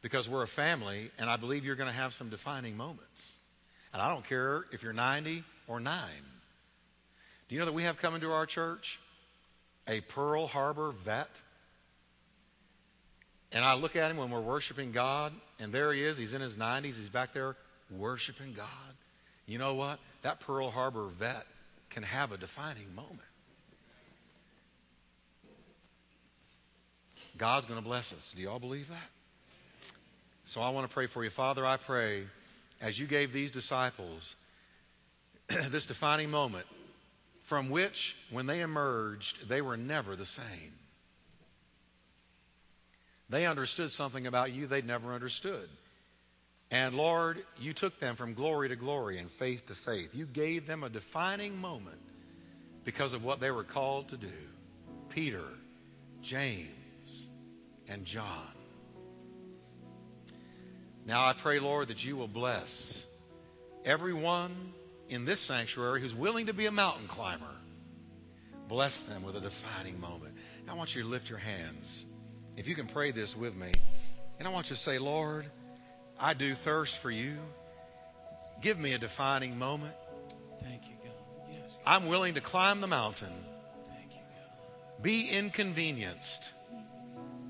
because 0.00 0.28
we're 0.28 0.42
a 0.42 0.48
family, 0.48 1.10
and 1.18 1.30
I 1.30 1.36
believe 1.36 1.64
you're 1.64 1.76
going 1.76 1.90
to 1.90 1.96
have 1.96 2.12
some 2.12 2.28
defining 2.28 2.76
moments. 2.76 3.38
And 3.92 4.02
I 4.02 4.12
don't 4.12 4.24
care 4.24 4.64
if 4.72 4.82
you're 4.82 4.92
90 4.92 5.44
or 5.68 5.78
9. 5.78 5.94
Do 7.48 7.54
you 7.54 7.58
know 7.60 7.66
that 7.66 7.74
we 7.74 7.84
have 7.84 7.98
coming 7.98 8.22
to 8.22 8.32
our 8.32 8.46
church 8.46 8.98
a 9.86 10.00
Pearl 10.00 10.46
Harbor 10.46 10.92
vet? 10.92 11.42
And 13.52 13.64
I 13.64 13.74
look 13.74 13.94
at 13.94 14.10
him 14.10 14.16
when 14.16 14.30
we're 14.30 14.40
worshiping 14.40 14.92
God, 14.92 15.32
and 15.62 15.72
there 15.72 15.92
he 15.92 16.04
is. 16.04 16.18
He's 16.18 16.34
in 16.34 16.40
his 16.40 16.56
90s. 16.56 16.84
He's 16.84 17.08
back 17.08 17.32
there 17.32 17.56
worshiping 17.90 18.52
God. 18.52 18.66
You 19.46 19.58
know 19.58 19.74
what? 19.74 19.98
That 20.22 20.40
Pearl 20.40 20.70
Harbor 20.70 21.06
vet 21.06 21.46
can 21.90 22.02
have 22.02 22.32
a 22.32 22.36
defining 22.36 22.94
moment. 22.94 23.20
God's 27.38 27.66
going 27.66 27.80
to 27.80 27.84
bless 27.84 28.12
us. 28.12 28.34
Do 28.36 28.42
y'all 28.42 28.58
believe 28.58 28.88
that? 28.88 29.10
So 30.44 30.60
I 30.60 30.70
want 30.70 30.88
to 30.88 30.92
pray 30.92 31.06
for 31.06 31.24
you. 31.24 31.30
Father, 31.30 31.64
I 31.64 31.76
pray 31.76 32.24
as 32.80 32.98
you 32.98 33.06
gave 33.06 33.32
these 33.32 33.50
disciples 33.50 34.36
this 35.48 35.86
defining 35.86 36.30
moment 36.30 36.66
from 37.40 37.70
which, 37.70 38.16
when 38.30 38.46
they 38.46 38.60
emerged, 38.60 39.48
they 39.48 39.60
were 39.60 39.76
never 39.76 40.16
the 40.16 40.26
same. 40.26 40.72
They 43.32 43.46
understood 43.46 43.90
something 43.90 44.26
about 44.26 44.52
you 44.52 44.66
they'd 44.66 44.86
never 44.86 45.14
understood. 45.14 45.66
And 46.70 46.94
Lord, 46.94 47.42
you 47.58 47.72
took 47.72 47.98
them 47.98 48.14
from 48.14 48.34
glory 48.34 48.68
to 48.68 48.76
glory 48.76 49.16
and 49.16 49.30
faith 49.30 49.64
to 49.66 49.74
faith. 49.74 50.14
You 50.14 50.26
gave 50.26 50.66
them 50.66 50.82
a 50.82 50.90
defining 50.90 51.58
moment 51.58 51.98
because 52.84 53.14
of 53.14 53.24
what 53.24 53.40
they 53.40 53.50
were 53.50 53.64
called 53.64 54.08
to 54.08 54.18
do. 54.18 54.28
Peter, 55.08 55.46
James, 56.20 57.30
and 57.88 58.04
John. 58.04 58.26
Now 61.06 61.24
I 61.24 61.32
pray, 61.32 61.58
Lord, 61.58 61.88
that 61.88 62.04
you 62.04 62.18
will 62.18 62.28
bless 62.28 63.06
everyone 63.86 64.74
in 65.08 65.24
this 65.24 65.40
sanctuary 65.40 66.02
who's 66.02 66.14
willing 66.14 66.46
to 66.46 66.52
be 66.52 66.66
a 66.66 66.70
mountain 66.70 67.08
climber. 67.08 67.46
Bless 68.68 69.00
them 69.00 69.22
with 69.22 69.36
a 69.36 69.40
defining 69.40 69.98
moment. 70.02 70.34
I 70.68 70.74
want 70.74 70.94
you 70.94 71.00
to 71.00 71.08
lift 71.08 71.30
your 71.30 71.38
hands. 71.38 72.04
If 72.56 72.68
you 72.68 72.74
can 72.74 72.86
pray 72.86 73.10
this 73.10 73.36
with 73.36 73.56
me, 73.56 73.72
and 74.38 74.46
I 74.46 74.50
want 74.50 74.70
you 74.70 74.76
to 74.76 74.80
say, 74.82 74.98
Lord, 74.98 75.46
I 76.20 76.34
do 76.34 76.52
thirst 76.52 76.98
for 76.98 77.10
you. 77.10 77.36
Give 78.60 78.78
me 78.78 78.92
a 78.92 78.98
defining 78.98 79.58
moment. 79.58 79.94
Thank 80.60 80.88
you, 80.88 80.94
God. 81.02 81.12
Yes. 81.52 81.80
I'm 81.86 82.06
willing 82.06 82.34
to 82.34 82.40
climb 82.40 82.80
the 82.80 82.86
mountain, 82.86 83.32
Thank 83.90 84.12
you, 84.12 84.20
God. 84.20 85.02
be 85.02 85.28
inconvenienced 85.30 86.52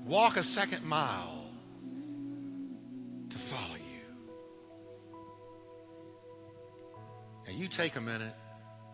walk 0.05 0.37
a 0.37 0.43
second 0.43 0.83
mile 0.83 1.45
to 3.29 3.37
follow 3.37 3.75
you. 3.75 3.81
And 7.47 7.55
you 7.55 7.67
take 7.67 7.95
a 7.95 8.01
minute, 8.01 8.33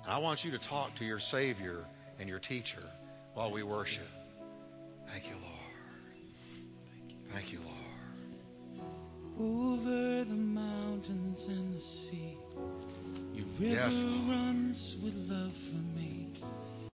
and 0.03 0.13
I 0.13 0.19
want 0.19 0.43
you 0.43 0.51
to 0.51 0.57
talk 0.57 0.95
to 0.95 1.05
your 1.05 1.19
Savior 1.19 1.85
and 2.19 2.29
your 2.29 2.39
teacher 2.39 2.83
while 3.33 3.51
we 3.51 3.63
worship. 3.63 4.07
Thank 5.07 5.27
you, 5.27 5.35
Lord. 5.41 5.58
Thank 7.29 7.51
you, 7.53 7.59
Lord. 7.59 7.75
Over 9.39 10.23
the 10.25 10.35
mountains 10.35 11.47
and 11.47 11.73
the 11.75 11.79
sea, 11.79 12.37
your 13.33 13.45
river 13.59 13.75
Yes, 13.75 14.03
runs 14.27 14.97
with 15.03 15.15
love 15.29 15.53
for 15.53 15.75
me. 15.75 15.88